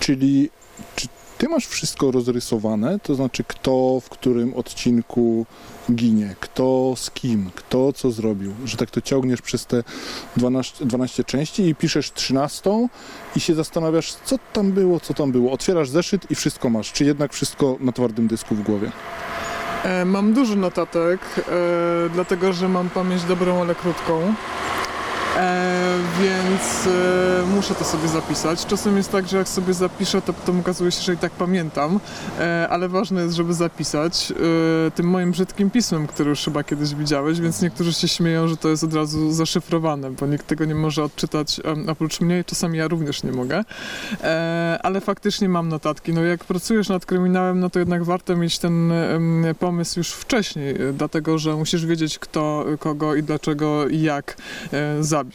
czyli 0.00 0.50
czy 0.96 1.08
Ty 1.40 1.48
masz 1.48 1.66
wszystko 1.66 2.10
rozrysowane, 2.10 2.98
to 2.98 3.14
znaczy 3.14 3.44
kto 3.44 4.00
w 4.00 4.08
którym 4.08 4.54
odcinku 4.54 5.46
ginie, 5.92 6.34
kto 6.40 6.94
z 6.96 7.10
kim, 7.10 7.50
kto 7.54 7.92
co 7.92 8.10
zrobił, 8.10 8.52
że 8.64 8.76
tak 8.76 8.90
to 8.90 9.00
ciągniesz 9.00 9.42
przez 9.42 9.66
te 9.66 9.82
12, 10.36 10.86
12 10.86 11.24
części 11.24 11.62
i 11.62 11.74
piszesz 11.74 12.12
13 12.12 12.88
i 13.36 13.40
się 13.40 13.54
zastanawiasz, 13.54 14.12
co 14.24 14.38
tam 14.52 14.72
było, 14.72 15.00
co 15.00 15.14
tam 15.14 15.32
było. 15.32 15.52
Otwierasz 15.52 15.88
zeszyt 15.88 16.30
i 16.30 16.34
wszystko 16.34 16.70
masz, 16.70 16.92
czy 16.92 17.04
jednak 17.04 17.32
wszystko 17.32 17.76
na 17.80 17.92
twardym 17.92 18.28
dysku 18.28 18.54
w 18.54 18.62
głowie. 18.62 18.92
E, 19.84 20.04
mam 20.04 20.32
dużo 20.32 20.56
notatek, 20.56 21.20
e, 21.38 21.42
dlatego 22.08 22.52
że 22.52 22.68
mam 22.68 22.90
pamięć 22.90 23.24
dobrą, 23.24 23.60
ale 23.60 23.74
krótką. 23.74 24.34
E, 25.40 25.98
więc 26.22 26.86
e, 26.86 27.46
muszę 27.54 27.74
to 27.74 27.84
sobie 27.84 28.08
zapisać. 28.08 28.66
Czasem 28.66 28.96
jest 28.96 29.12
tak, 29.12 29.28
że 29.28 29.38
jak 29.38 29.48
sobie 29.48 29.74
zapiszę, 29.74 30.22
to 30.22 30.32
potem 30.32 30.60
okazuje 30.60 30.92
się, 30.92 31.02
że 31.02 31.14
i 31.14 31.16
tak 31.16 31.32
pamiętam, 31.32 32.00
e, 32.38 32.66
ale 32.70 32.88
ważne 32.88 33.22
jest, 33.22 33.34
żeby 33.34 33.54
zapisać 33.54 34.32
tym 34.94 35.06
moim 35.06 35.30
brzydkim 35.30 35.70
pismem, 35.70 36.06
które 36.06 36.30
już 36.30 36.44
chyba 36.44 36.64
kiedyś 36.64 36.94
widziałeś, 36.94 37.40
więc 37.40 37.62
niektórzy 37.62 37.92
się 37.92 38.08
śmieją, 38.08 38.48
że 38.48 38.56
to 38.56 38.68
jest 38.68 38.84
od 38.84 38.94
razu 38.94 39.32
zaszyfrowane, 39.32 40.10
bo 40.10 40.26
nikt 40.26 40.46
tego 40.46 40.64
nie 40.64 40.74
może 40.74 41.04
odczytać 41.04 41.60
oprócz 41.88 42.20
mnie 42.20 42.44
czasami 42.44 42.78
ja 42.78 42.88
również 42.88 43.22
nie 43.22 43.32
mogę. 43.32 43.64
Ale 44.82 45.00
faktycznie 45.00 45.48
mam 45.48 45.68
notatki. 45.68 46.12
No 46.12 46.24
jak 46.24 46.44
pracujesz 46.44 46.88
nad 46.88 47.06
kryminałem, 47.06 47.60
no 47.60 47.70
to 47.70 47.78
jednak 47.78 48.04
warto 48.04 48.36
mieć 48.36 48.58
ten 48.58 48.92
pomysł 49.58 50.00
już 50.00 50.12
wcześniej, 50.12 50.74
dlatego 50.92 51.38
że 51.38 51.56
musisz 51.56 51.86
wiedzieć 51.86 52.18
kto, 52.18 52.64
kogo 52.78 53.14
i 53.14 53.22
dlaczego 53.22 53.88
i 53.88 54.02
jak 54.02 54.36
zabił. 55.00 55.29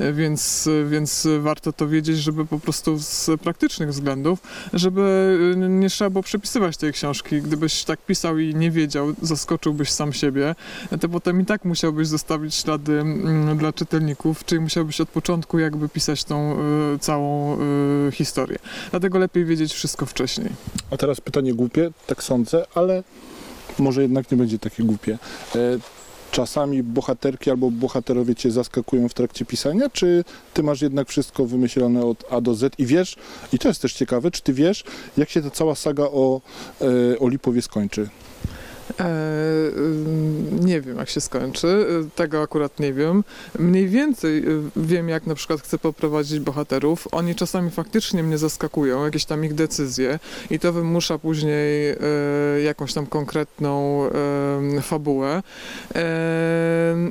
E, 0.00 0.12
Więc, 0.12 0.66
e, 0.66 0.84
więc 0.84 1.28
warto 1.40 1.72
to 1.72 1.88
wiedzieć, 1.88 2.18
żeby 2.18 2.46
po 2.46 2.58
prostu 2.58 2.98
z 2.98 3.30
praktycznych 3.42 3.88
względów, 3.88 4.38
żeby 4.72 5.38
e, 5.54 5.68
nie 5.68 5.88
trzeba 5.90 6.10
było 6.10 6.22
przepisywać 6.22 6.76
tej 6.76 6.92
książki. 6.92 7.42
Gdybyś 7.42 7.84
tak 7.84 8.00
pisał 8.06 8.38
i 8.38 8.54
nie 8.54 8.70
wiedział, 8.70 9.12
zaskoczyłbyś 9.22 9.90
sam 9.90 10.12
siebie, 10.12 10.54
to 11.00 11.08
potem 11.08 11.40
i 11.40 11.44
tak 11.44 11.64
musiałbyś 11.64 12.08
zostawić 12.08 12.54
ślady 12.54 13.04
dla 13.56 13.72
czytelników, 13.72 14.44
czyli 14.44 14.60
musiałbyś 14.60 15.00
od 15.00 15.08
początku 15.08 15.58
jakby 15.58 15.88
pisać 15.88 16.24
tą 16.24 16.58
całą 17.00 17.58
historię. 18.12 18.58
Dlatego 18.90 19.18
lepiej 19.18 19.44
wiedzieć 19.44 19.72
wszystko 19.72 20.06
wcześniej. 20.06 20.48
A 20.90 20.96
teraz 20.96 21.20
pytanie 21.20 21.54
głupie, 21.54 21.90
tak 22.06 22.22
sądzę, 22.22 22.66
ale 22.74 23.02
może 23.78 24.02
jednak 24.02 24.30
nie 24.30 24.38
będzie 24.38 24.58
takie 24.58 24.82
głupie. 24.82 25.18
Czasami 26.30 26.82
bohaterki 26.82 27.50
albo 27.50 27.70
bohaterowie 27.70 28.34
cię 28.34 28.50
zaskakują 28.50 29.08
w 29.08 29.14
trakcie 29.14 29.44
pisania, 29.44 29.90
czy 29.90 30.24
ty 30.54 30.62
masz 30.62 30.82
jednak 30.82 31.08
wszystko 31.08 31.46
wymyślone 31.46 32.04
od 32.04 32.24
A 32.30 32.40
do 32.40 32.54
Z 32.54 32.74
i 32.78 32.86
wiesz, 32.86 33.16
i 33.52 33.58
to 33.58 33.68
jest 33.68 33.82
też 33.82 33.92
ciekawe, 33.92 34.30
czy 34.30 34.42
ty 34.42 34.52
wiesz, 34.52 34.84
jak 35.16 35.30
się 35.30 35.42
ta 35.42 35.50
cała 35.50 35.74
saga 35.74 36.04
o, 36.04 36.40
e, 36.80 37.18
o 37.18 37.28
Lipowie 37.28 37.62
skończy? 37.62 38.08
E, 39.00 39.04
ym, 39.76 40.66
nie 40.66 40.80
wiem, 40.80 40.96
jak 40.96 41.08
się 41.08 41.20
skończy. 41.20 41.86
E, 42.06 42.16
Tego 42.16 42.42
akurat 42.42 42.80
nie 42.80 42.92
wiem. 42.92 43.24
Mniej 43.58 43.88
więcej 43.88 44.38
e, 44.38 44.44
wiem, 44.76 45.08
jak 45.08 45.26
na 45.26 45.34
przykład 45.34 45.60
chcę 45.60 45.78
poprowadzić 45.78 46.40
bohaterów. 46.40 47.08
Oni 47.12 47.34
czasami 47.34 47.70
faktycznie 47.70 48.22
mnie 48.22 48.38
zaskakują, 48.38 49.04
jakieś 49.04 49.24
tam 49.24 49.44
ich 49.44 49.54
decyzje 49.54 50.18
i 50.50 50.58
to 50.58 50.72
wymusza 50.72 51.18
później 51.18 51.96
jakąś 52.64 52.94
tam 52.94 53.06
konkretną 53.06 54.02
fabułę. 54.82 55.42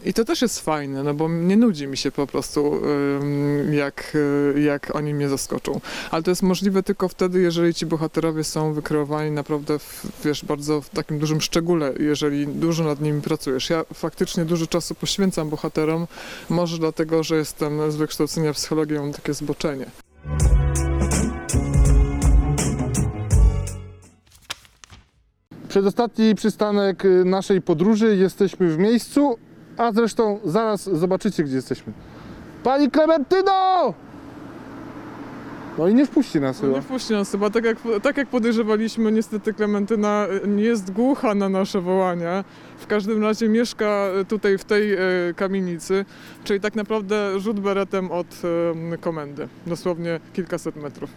I 0.06 0.14
to 0.14 0.26
też 0.26 0.42
jest 0.42 0.60
fajne, 0.60 1.04
no 1.04 1.14
bo 1.14 1.30
nie 1.30 1.58
nudzi 1.58 1.88
mi 1.88 1.98
się 1.98 2.12
po 2.12 2.28
prostu, 2.28 2.82
jak, 3.78 4.14
e, 4.56 4.60
jak 4.60 4.96
oni 4.96 5.14
mnie 5.14 5.30
zaskoczą. 5.30 5.82
Ale 6.12 6.24
to 6.24 6.32
jest 6.32 6.44
możliwe 6.44 6.84
tylko 6.84 7.08
wtedy, 7.08 7.42
jeżeli 7.42 7.74
ci 7.74 7.86
bohaterowie 7.86 8.44
są 8.44 8.74
wykreowani 8.74 9.32
naprawdę, 9.32 9.80
w, 9.80 10.06
wiesz, 10.26 10.46
bardzo 10.46 10.82
w 10.82 10.90
takim 10.90 11.20
dużym 11.20 11.42
szczególe, 11.42 11.94
jeżeli 12.00 12.48
dużo 12.48 12.84
nad 12.84 13.02
nimi 13.02 13.22
pracujesz. 13.22 13.70
Ja 13.70 13.84
faktycznie 13.94 14.46
dużo 14.46 14.68
czasu 14.68 14.96
poświęcam 14.96 15.50
bohaterom, 15.50 16.08
może 16.50 16.78
dlatego, 16.78 17.24
że 17.24 17.36
jestem 17.36 17.92
z 17.92 17.96
wykształcenia 17.96 18.54
psychologii, 18.54 18.96
mam 18.96 19.14
takie 19.14 19.34
zboczenie. 19.34 19.86
Przedostatni 25.70 26.36
przystanek 26.36 27.06
y, 27.06 27.26
naszej 27.26 27.62
podróży. 27.62 28.16
Jesteśmy 28.16 28.70
w 28.70 28.78
miejscu, 28.78 29.38
a 29.78 29.92
zresztą 29.92 30.40
zaraz 30.46 30.84
zobaczycie, 30.84 31.44
gdzie 31.44 31.56
jesteśmy. 31.56 31.94
Pani 32.64 32.92
Klementyno! 32.92 33.94
No 35.78 35.88
i 35.88 35.94
nie 35.96 36.06
wpuści 36.06 36.40
nas 36.40 36.62
chyba. 36.62 36.74
nie 36.74 36.82
wpuści 36.82 37.14
nas 37.14 37.32
chyba, 37.32 37.50
tak 37.50 37.66
jak, 37.66 37.78
tak 38.02 38.18
jak 38.18 38.28
podejrzewaliśmy, 38.28 39.12
niestety 39.12 39.54
Klementyna 39.54 40.28
nie 40.48 40.64
jest 40.64 40.92
głucha 40.92 41.36
na 41.36 41.50
nasze 41.50 41.82
wołania. 41.82 42.44
W 42.78 42.88
każdym 42.88 43.24
razie 43.24 43.50
mieszka 43.50 44.08
tutaj 44.28 44.58
w 44.58 44.64
tej 44.64 44.94
e, 44.94 45.00
kamienicy, 45.36 46.06
czyli 46.44 46.60
tak 46.60 46.76
naprawdę 46.76 47.40
rzut 47.40 47.60
beretem 47.60 48.12
od 48.12 48.28
e, 48.94 48.98
komendy, 48.98 49.48
dosłownie 49.68 50.20
kilkaset 50.34 50.76
metrów. 50.76 51.10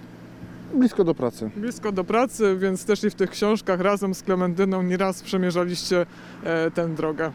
Blisko 0.74 1.04
do 1.04 1.14
pracy. 1.14 1.50
Blisko 1.56 1.92
do 1.92 2.04
pracy, 2.04 2.56
więc 2.58 2.84
też 2.84 3.04
i 3.04 3.10
w 3.10 3.14
tych 3.14 3.30
książkach 3.30 3.80
razem 3.80 4.14
z 4.14 4.22
Klementyną 4.22 4.82
nieraz 4.82 5.22
przemierzaliście 5.22 6.06
e, 6.44 6.70
tę 6.70 6.88
drogę. 6.88 7.32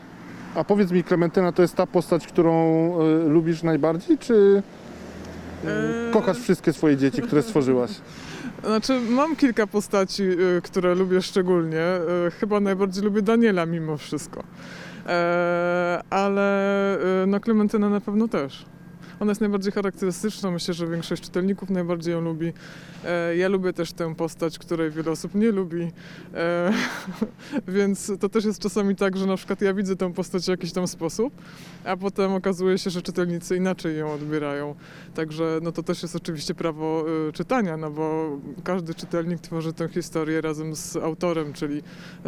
A 0.55 0.63
powiedz 0.63 0.91
mi, 0.91 1.03
Klementyna 1.03 1.51
to 1.51 1.61
jest 1.61 1.75
ta 1.75 1.87
postać, 1.87 2.27
którą 2.27 2.53
y, 3.01 3.29
lubisz 3.29 3.63
najbardziej, 3.63 4.17
czy 4.17 4.63
y, 5.63 6.11
kochasz 6.13 6.39
wszystkie 6.39 6.73
swoje 6.73 6.97
dzieci, 6.97 7.21
które 7.21 7.41
stworzyłaś? 7.41 7.91
Znaczy, 8.65 8.99
mam 8.99 9.35
kilka 9.35 9.67
postaci, 9.67 10.23
y, 10.23 10.61
które 10.63 10.95
lubię 10.95 11.21
szczególnie. 11.21 11.83
Y, 12.27 12.31
Chyba 12.31 12.59
najbardziej 12.59 13.03
lubię 13.03 13.21
Daniela 13.21 13.65
mimo 13.65 13.97
wszystko. 13.97 14.43
E, 15.07 16.01
ale 16.09 16.97
y, 17.23 17.27
no 17.27 17.39
Klementyna 17.39 17.89
na 17.89 18.01
pewno 18.01 18.27
też. 18.27 18.65
Ona 19.19 19.31
jest 19.31 19.41
najbardziej 19.41 19.71
charakterystyczna, 19.71 20.51
myślę, 20.51 20.73
że 20.73 20.87
większość 20.87 21.23
czytelników 21.23 21.69
najbardziej 21.69 22.13
ją 22.13 22.21
lubi. 22.21 22.53
E, 23.05 23.37
ja 23.37 23.47
lubię 23.47 23.73
też 23.73 23.93
tę 23.93 24.15
postać, 24.15 24.59
której 24.59 24.91
wiele 24.91 25.11
osób 25.11 25.35
nie 25.35 25.51
lubi. 25.51 25.91
E, 26.33 26.73
więc 27.67 28.11
to 28.19 28.29
też 28.29 28.45
jest 28.45 28.59
czasami 28.59 28.95
tak, 28.95 29.17
że 29.17 29.25
na 29.25 29.35
przykład 29.37 29.61
ja 29.61 29.73
widzę 29.73 29.95
tę 29.95 30.13
postać 30.13 30.45
w 30.45 30.47
jakiś 30.47 30.71
tam 30.71 30.87
sposób, 30.87 31.33
a 31.83 31.97
potem 31.97 32.33
okazuje 32.33 32.77
się, 32.77 32.89
że 32.89 33.01
czytelnicy 33.01 33.57
inaczej 33.57 33.97
ją 33.97 34.13
odbierają. 34.13 34.75
Także 35.13 35.59
no 35.61 35.71
to 35.71 35.83
też 35.83 36.01
jest 36.01 36.15
oczywiście 36.15 36.55
prawo 36.55 37.05
y, 37.29 37.33
czytania, 37.33 37.77
no 37.77 37.91
bo 37.91 38.37
każdy 38.63 38.93
czytelnik 38.93 39.39
tworzy 39.39 39.73
tę 39.73 39.87
historię 39.89 40.41
razem 40.41 40.75
z 40.75 40.95
autorem, 40.95 41.53
czyli 41.53 41.81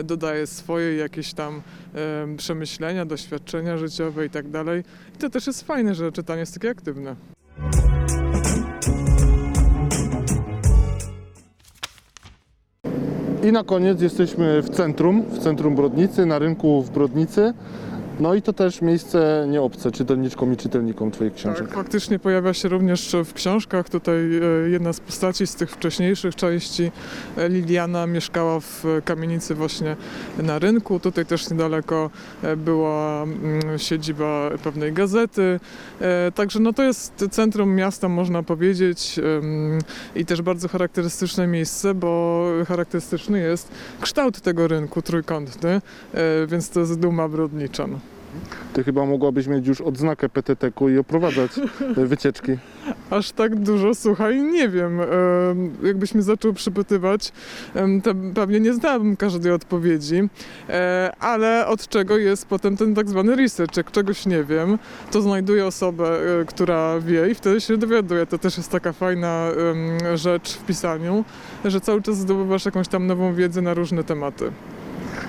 dodaje 0.03 0.47
swoje 0.47 0.95
jakieś 0.95 1.33
tam 1.33 1.61
em, 1.93 2.37
przemyślenia, 2.37 3.05
doświadczenia 3.05 3.77
życiowe 3.77 4.25
i 4.25 4.29
tak 4.29 4.49
dalej. 4.49 4.83
I 5.15 5.17
to 5.17 5.29
też 5.29 5.47
jest 5.47 5.63
fajne, 5.63 5.95
że 5.95 6.11
czytanie 6.11 6.39
jest 6.39 6.53
takie 6.53 6.76
aktywne. 6.77 7.15
I 13.43 13.51
na 13.51 13.63
koniec 13.63 14.01
jesteśmy 14.01 14.61
w 14.61 14.69
centrum, 14.69 15.23
w 15.29 15.39
centrum 15.39 15.75
Brodnicy, 15.75 16.25
na 16.25 16.39
rynku 16.39 16.83
w 16.83 16.89
Brodnicy. 16.89 17.53
No 18.19 18.35
i 18.35 18.41
to 18.41 18.53
też 18.53 18.81
miejsce 18.81 19.47
nieobce 19.49 19.91
czytelniczkom 19.91 20.53
i 20.53 20.57
czytelnikom 20.57 21.11
Twoich 21.11 21.33
książek. 21.33 21.67
Tak, 21.67 21.75
faktycznie 21.75 22.19
pojawia 22.19 22.53
się 22.53 22.69
również 22.69 23.15
w 23.25 23.33
książkach. 23.33 23.89
Tutaj 23.89 24.15
e, 24.65 24.69
jedna 24.69 24.93
z 24.93 24.99
postaci 24.99 25.47
z 25.47 25.55
tych 25.55 25.71
wcześniejszych 25.71 26.35
części, 26.35 26.91
e, 27.37 27.49
Liliana, 27.49 28.07
mieszkała 28.07 28.59
w 28.59 28.83
kamienicy 29.05 29.55
właśnie 29.55 29.95
na 30.37 30.59
rynku. 30.59 30.99
Tutaj 30.99 31.25
też 31.25 31.49
niedaleko 31.49 32.09
e, 32.43 32.55
była 32.55 33.23
mm, 33.23 33.79
siedziba 33.79 34.49
pewnej 34.63 34.93
gazety. 34.93 35.59
Także 36.35 36.59
no 36.59 36.73
to 36.73 36.83
jest 36.83 37.25
centrum 37.31 37.75
miasta, 37.75 38.09
można 38.09 38.43
powiedzieć. 38.43 39.19
I 40.15 40.25
też 40.25 40.41
bardzo 40.41 40.67
charakterystyczne 40.67 41.47
miejsce, 41.47 41.93
bo 41.93 42.45
charakterystyczny 42.67 43.39
jest 43.39 43.71
kształt 44.01 44.41
tego 44.41 44.67
rynku 44.67 45.01
trójkątny, 45.01 45.81
więc 46.47 46.69
to 46.69 46.79
jest 46.79 46.99
duma 46.99 47.29
brodnicza. 47.29 47.87
Ty 48.73 48.83
chyba 48.83 49.05
mogłabyś 49.05 49.47
mieć 49.47 49.67
już 49.67 49.81
odznakę 49.81 50.29
PTT-ku 50.29 50.89
i 50.89 50.97
oprowadzać 50.97 51.51
e, 51.97 52.05
wycieczki. 52.05 52.51
Aż 53.09 53.31
tak 53.31 53.55
dużo, 53.55 53.95
słuchaj, 53.95 54.41
nie 54.41 54.69
wiem. 54.69 55.01
Em, 55.01 55.07
Jakbyś 55.83 56.13
mnie 56.13 56.23
zaczął 56.23 56.53
przypytywać, 56.53 57.31
to 58.03 58.11
pewnie 58.35 58.59
nie 58.59 58.73
znałabym 58.73 59.17
każdej 59.17 59.51
odpowiedzi, 59.51 60.29
E, 60.69 61.11
ale 61.19 61.67
od 61.67 61.87
czego 61.87 62.17
jest 62.17 62.45
potem 62.47 62.77
ten 62.77 62.95
tak 62.95 63.09
zwany 63.09 63.35
research. 63.35 63.77
Jak 63.77 63.91
czegoś 63.91 64.25
nie 64.25 64.43
wiem, 64.43 64.77
to 65.11 65.21
znajduję 65.21 65.65
osobę, 65.65 66.19
e, 66.41 66.45
która 66.45 66.99
wie 66.99 67.29
i 67.29 67.35
wtedy 67.35 67.61
się 67.61 67.77
dowiaduję. 67.77 68.25
To 68.25 68.37
też 68.37 68.57
jest 68.57 68.71
taka 68.71 68.93
fajna 68.93 69.49
rzecz 70.15 70.53
w 70.53 70.65
pisaniu, 70.65 71.25
że 71.65 71.81
cały 71.81 72.01
czas 72.01 72.17
zdobywasz 72.17 72.65
jakąś 72.65 72.87
tam 72.87 73.07
nową 73.07 73.33
wiedzę 73.33 73.61
na 73.61 73.73
różne 73.73 74.03
tematy. 74.03 74.51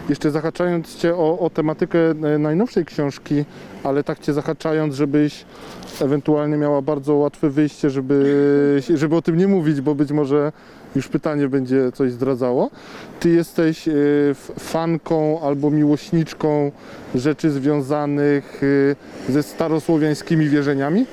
Jeszcze 0.09 0.31
zahaczając 0.31 0.97
Cię 0.97 1.15
o, 1.15 1.39
o 1.39 1.51
tematykę 1.51 1.99
e, 2.11 2.39
najnowszej 2.39 2.85
książki, 2.85 3.45
ale 3.85 4.05
tak 4.05 4.19
Cię 4.19 4.33
zahaczając, 4.33 4.95
żebyś 4.95 5.45
ewentualnie 6.01 6.57
miała 6.57 6.83
bardzo 6.83 7.15
łatwe 7.15 7.51
wyjście, 7.51 7.91
żeby, 7.91 8.83
żeby 8.95 9.17
o 9.17 9.23
tym 9.23 9.37
nie 9.37 9.49
mówić, 9.49 9.81
bo 9.81 9.95
być 9.95 10.13
może 10.13 10.53
już 10.97 11.09
pytanie 11.09 11.49
będzie 11.49 11.93
coś 11.93 12.13
zdradzało. 12.13 12.71
Ty 13.21 13.29
jesteś 13.31 13.89
e, 13.89 13.93
fanką 14.59 15.41
albo 15.43 15.71
miłośniczką 15.71 16.73
rzeczy 17.15 17.51
związanych 17.51 18.61
e, 19.29 19.33
ze 19.33 19.43
starosłowiańskimi 19.43 20.49
wierzeniami? 20.49 21.07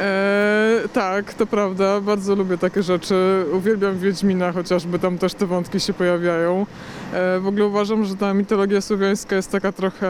E, 0.00 0.80
tak, 0.92 1.34
to 1.34 1.46
prawda, 1.46 2.00
bardzo 2.00 2.34
lubię 2.34 2.58
takie 2.58 2.82
rzeczy. 2.82 3.44
Uwielbiam 3.52 3.98
Wiedźmina, 3.98 4.52
chociażby 4.52 4.98
tam 4.98 5.18
też 5.18 5.34
te 5.34 5.46
wątki 5.46 5.80
się 5.80 5.92
pojawiają. 5.92 6.66
E, 7.14 7.40
w 7.40 7.46
ogóle 7.46 7.66
uważam, 7.66 8.04
że 8.04 8.16
ta 8.16 8.34
mitologia 8.34 8.80
słowiańska 8.80 9.36
jest 9.36 9.50
taka 9.50 9.72
trochę 9.72 10.08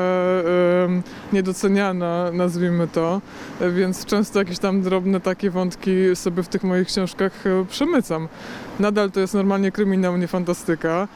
niedoceniana, 1.33 2.31
nazwijmy 2.33 2.88
to, 2.88 3.21
e, 3.61 3.71
więc 3.71 4.05
często 4.05 4.38
jakieś 4.38 4.59
tam 4.59 4.83
drobne 4.83 5.21
takie 5.21 5.51
wątki 5.51 5.93
sobie 6.14 6.43
w 6.43 6.49
tych 6.49 6.62
moich 6.62 6.88
książkach 6.88 7.47
e, 7.47 7.64
przemycam. 7.71 8.29
Nadal 8.81 9.11
to 9.11 9.21
jest 9.21 9.35
normalnie 9.35 9.73
kryminał, 9.73 10.17
nie 10.17 10.29
fantastyka, 10.29 11.09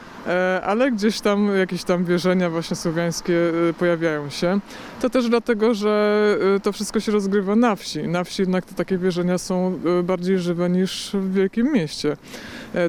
ale 0.63 0.91
gdzieś 0.91 1.21
tam 1.21 1.57
jakieś 1.57 1.83
tam 1.83 2.05
wierzenia 2.05 2.49
właśnie 2.49 2.75
słowiańskie 2.75 3.33
pojawiają 3.79 4.29
się. 4.29 4.59
To 5.01 5.09
też 5.09 5.29
dlatego, 5.29 5.73
że 5.73 6.37
to 6.63 6.71
wszystko 6.71 6.99
się 6.99 7.11
rozgrywa 7.11 7.55
na 7.55 7.75
wsi. 7.75 8.07
Na 8.07 8.23
wsi 8.23 8.41
jednak 8.41 8.65
te 8.65 8.75
takie 8.75 8.97
wierzenia 8.97 9.37
są 9.37 9.79
bardziej 10.03 10.39
żywe 10.39 10.69
niż 10.69 11.11
w 11.13 11.33
wielkim 11.33 11.73
mieście. 11.73 12.17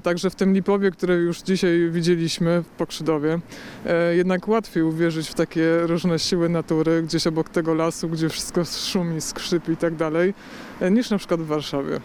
Także 0.03 0.31
w 0.31 0.35
tym 0.35 0.53
Lipowie, 0.55 0.91
które 0.91 1.15
już 1.15 1.43
dzisiaj 1.43 1.91
widzieliśmy 1.91 2.63
w 2.63 2.67
Pokrzydowie, 2.91 3.39
e, 3.87 4.17
jednak 4.17 4.49
łatwiej 4.49 4.83
uwierzyć 4.83 5.29
w 5.29 5.35
takie 5.35 5.81
różne 5.81 6.19
siły 6.19 6.49
natury, 6.49 7.03
gdzieś 7.03 7.27
obok 7.27 7.49
tego 7.49 7.75
lasu, 7.75 8.09
gdzie 8.09 8.29
wszystko 8.29 8.65
szumi, 8.65 9.21
skrzypi 9.21 9.73
i 9.73 9.77
tak 9.77 9.95
dalej, 9.95 10.35
e, 10.81 10.91
niż 10.91 11.11
na 11.11 11.19
przykład 11.19 11.41
w 11.41 11.47
Warszawie. 11.47 12.01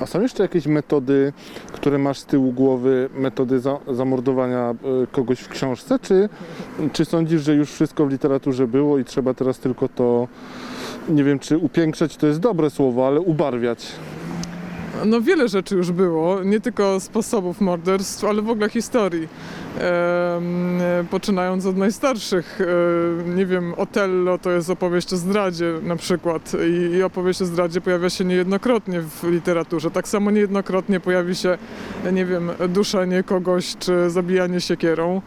A 0.00 0.06
są 0.06 0.20
jeszcze 0.20 0.42
jakieś 0.42 0.66
metody, 0.66 1.32
które 1.72 1.98
masz 1.98 2.18
z 2.18 2.24
tyłu 2.24 2.52
głowy, 2.52 3.08
metody 3.14 3.60
za, 3.60 3.78
zamordowania 3.90 4.70
e, 4.70 4.74
kogoś 5.12 5.40
w 5.40 5.48
książce, 5.48 5.98
czy, 5.98 6.28
czy 6.92 7.04
sądzisz, 7.04 7.42
że 7.42 7.54
już 7.54 7.70
wszystko 7.72 8.06
w 8.06 8.10
literaturze 8.10 8.66
było 8.66 8.98
i 8.98 9.04
trzeba 9.04 9.34
teraz 9.34 9.58
tylko 9.58 9.88
to, 9.88 10.28
nie 11.08 11.24
wiem 11.24 11.38
czy 11.38 11.58
upiększać 11.58 12.16
to 12.16 12.26
jest 12.26 12.40
dobre 12.40 12.70
słowo, 12.70 13.06
ale 13.06 13.20
ubarwiać? 13.20 13.86
No 15.06 15.20
wiele 15.20 15.48
rzeczy 15.48 15.76
już 15.76 15.92
było, 15.92 16.42
nie 16.42 16.60
tylko 16.60 17.00
sposobów 17.00 17.60
morderstw, 17.60 18.24
ale 18.24 18.42
w 18.42 18.50
ogóle 18.50 18.68
historii. 18.68 19.28
Poczynając 21.10 21.66
od 21.66 21.76
najstarszych, 21.76 22.60
e, 22.60 23.28
nie 23.28 23.46
wiem, 23.46 23.74
Otello 23.76 24.38
to 24.38 24.50
jest 24.50 24.70
opowieść 24.70 25.12
o 25.12 25.16
zdradzie 25.16 25.74
na 25.82 25.96
przykład 25.96 26.52
i, 26.92 27.02
opowieść 27.02 27.42
o 27.42 27.46
zdradzie 27.46 27.80
pojawia 27.80 28.10
się 28.10 28.24
niejednokrotnie 28.24 29.00
w 29.00 29.24
literaturze. 29.24 29.90
Tak 29.90 30.08
samo 30.08 30.30
niejednokrotnie 30.30 31.00
pojawi 31.00 31.34
się, 31.34 31.58
nie 32.12 32.26
wiem, 32.26 32.50
duszenie 32.68 33.22
kogoś 33.22 33.76
czy 33.76 34.10
zabijanie 34.10 34.60
siekierą. 34.60 35.22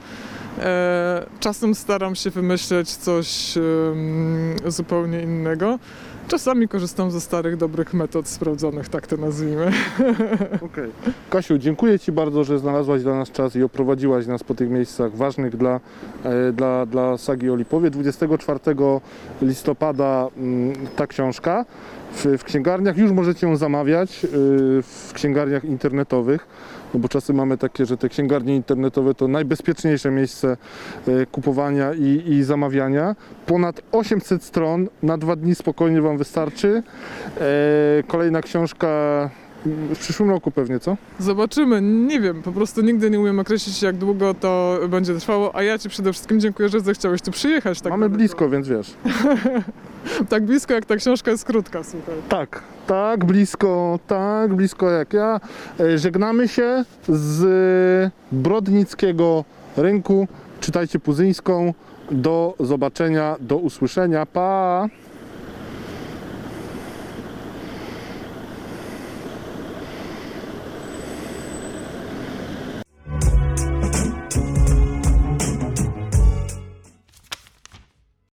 E, 0.59 1.25
czasem 1.39 1.75
staram 1.75 2.15
się 2.15 2.29
wymyśleć 2.29 2.89
coś 2.95 3.53
zupełnie 4.67 5.21
innego. 5.21 5.79
Czasami 6.27 6.67
korzystam 6.67 7.11
ze 7.11 7.21
starych, 7.21 7.57
dobrych 7.57 7.93
metod 7.93 8.27
sprawdzonych, 8.27 8.89
tak 8.89 9.07
to 9.07 9.17
nazwijmy. 9.17 9.65
Okej. 10.71 10.91
Kasiu, 11.29 11.57
dziękuję 11.57 11.99
Ci 11.99 12.11
bardzo, 12.11 12.43
że 12.43 12.59
znalazłaś 12.59 13.03
dla 13.03 13.15
nas 13.15 13.31
czas 13.31 13.55
i 13.55 13.63
oprowadziłaś 13.63 14.27
nas 14.27 14.43
po 14.43 14.55
tych 14.55 14.69
miejscach 14.69 15.15
ważnych 15.15 15.57
dla, 15.57 15.79
e, 16.23 16.51
dla, 16.51 16.85
dla 16.85 17.17
sagi 17.17 17.49
o 17.49 17.55
Lipowie. 17.55 17.89
24 17.89 18.59
listopada 19.41 20.27
mm, 20.37 20.73
ta 20.95 21.07
książka 21.07 21.65
w, 22.13 22.25
w 22.37 22.43
księgarniach. 22.43 22.97
Już 22.97 23.11
możecie 23.11 23.47
ją 23.47 23.55
zamawiać 23.55 24.25
y, 24.25 24.27
w 24.81 25.11
księgarniach 25.13 25.65
internetowych, 25.65 26.47
no 26.93 26.99
bo 26.99 27.07
czasy 27.09 27.33
mamy 27.33 27.57
takie, 27.57 27.85
że 27.85 27.97
te 27.97 28.09
księgarnie 28.09 28.55
internetowe 28.55 29.13
to 29.13 29.27
najbezpieczniejsze 29.27 30.11
miejsce 30.11 30.57
e, 31.07 31.25
kupowania 31.25 31.93
i, 31.93 32.23
i 32.27 32.43
zamawiania. 32.43 33.15
Ponad 33.45 33.81
800 33.91 34.43
stron, 34.43 34.87
na 35.03 35.17
dwa 35.17 35.35
dni 35.35 35.55
spokojnie 35.55 36.01
Wam 36.01 36.17
wystarczy. 36.17 36.83
E, 37.37 38.03
Kolejna 38.07 38.41
książka 38.41 38.87
w 39.65 39.97
przyszłym 39.99 40.29
roku 40.29 40.51
pewnie, 40.51 40.79
co? 40.79 40.97
Zobaczymy, 41.19 41.81
nie 41.81 42.19
wiem, 42.19 42.41
po 42.41 42.51
prostu 42.51 42.81
nigdy 42.81 43.09
nie 43.09 43.19
umiem 43.19 43.39
określić, 43.39 43.81
jak 43.81 43.95
długo 43.97 44.33
to 44.33 44.79
będzie 44.89 45.15
trwało, 45.15 45.55
a 45.55 45.63
ja 45.63 45.77
Ci 45.77 45.89
przede 45.89 46.13
wszystkim 46.13 46.39
dziękuję, 46.39 46.69
że 46.69 46.79
zechciałeś 46.79 47.21
tu 47.21 47.31
przyjechać. 47.31 47.81
Tak 47.81 47.89
Mamy 47.91 47.99
daleko. 48.09 48.17
blisko, 48.17 48.49
więc 48.49 48.67
wiesz. 48.67 48.93
Tak 50.29 50.43
blisko, 50.45 50.73
jak 50.73 50.85
ta 50.85 50.95
książka 50.95 51.31
jest 51.31 51.45
krótka, 51.45 51.83
słuchaj. 51.83 52.15
Tak, 52.29 52.63
tak 52.87 53.25
blisko, 53.25 53.99
tak 54.07 54.53
blisko 54.53 54.89
jak 54.89 55.13
ja. 55.13 55.39
E, 55.79 55.97
Żegnamy 55.97 56.47
się 56.47 56.85
z 57.09 58.11
Brodnickiego 58.31 59.43
Rynku. 59.77 60.27
Czytajcie 60.59 60.99
Puzyńską. 60.99 61.73
Do 62.11 62.53
zobaczenia, 62.59 63.35
do 63.39 63.57
usłyszenia. 63.57 64.25
Pa! 64.25 64.87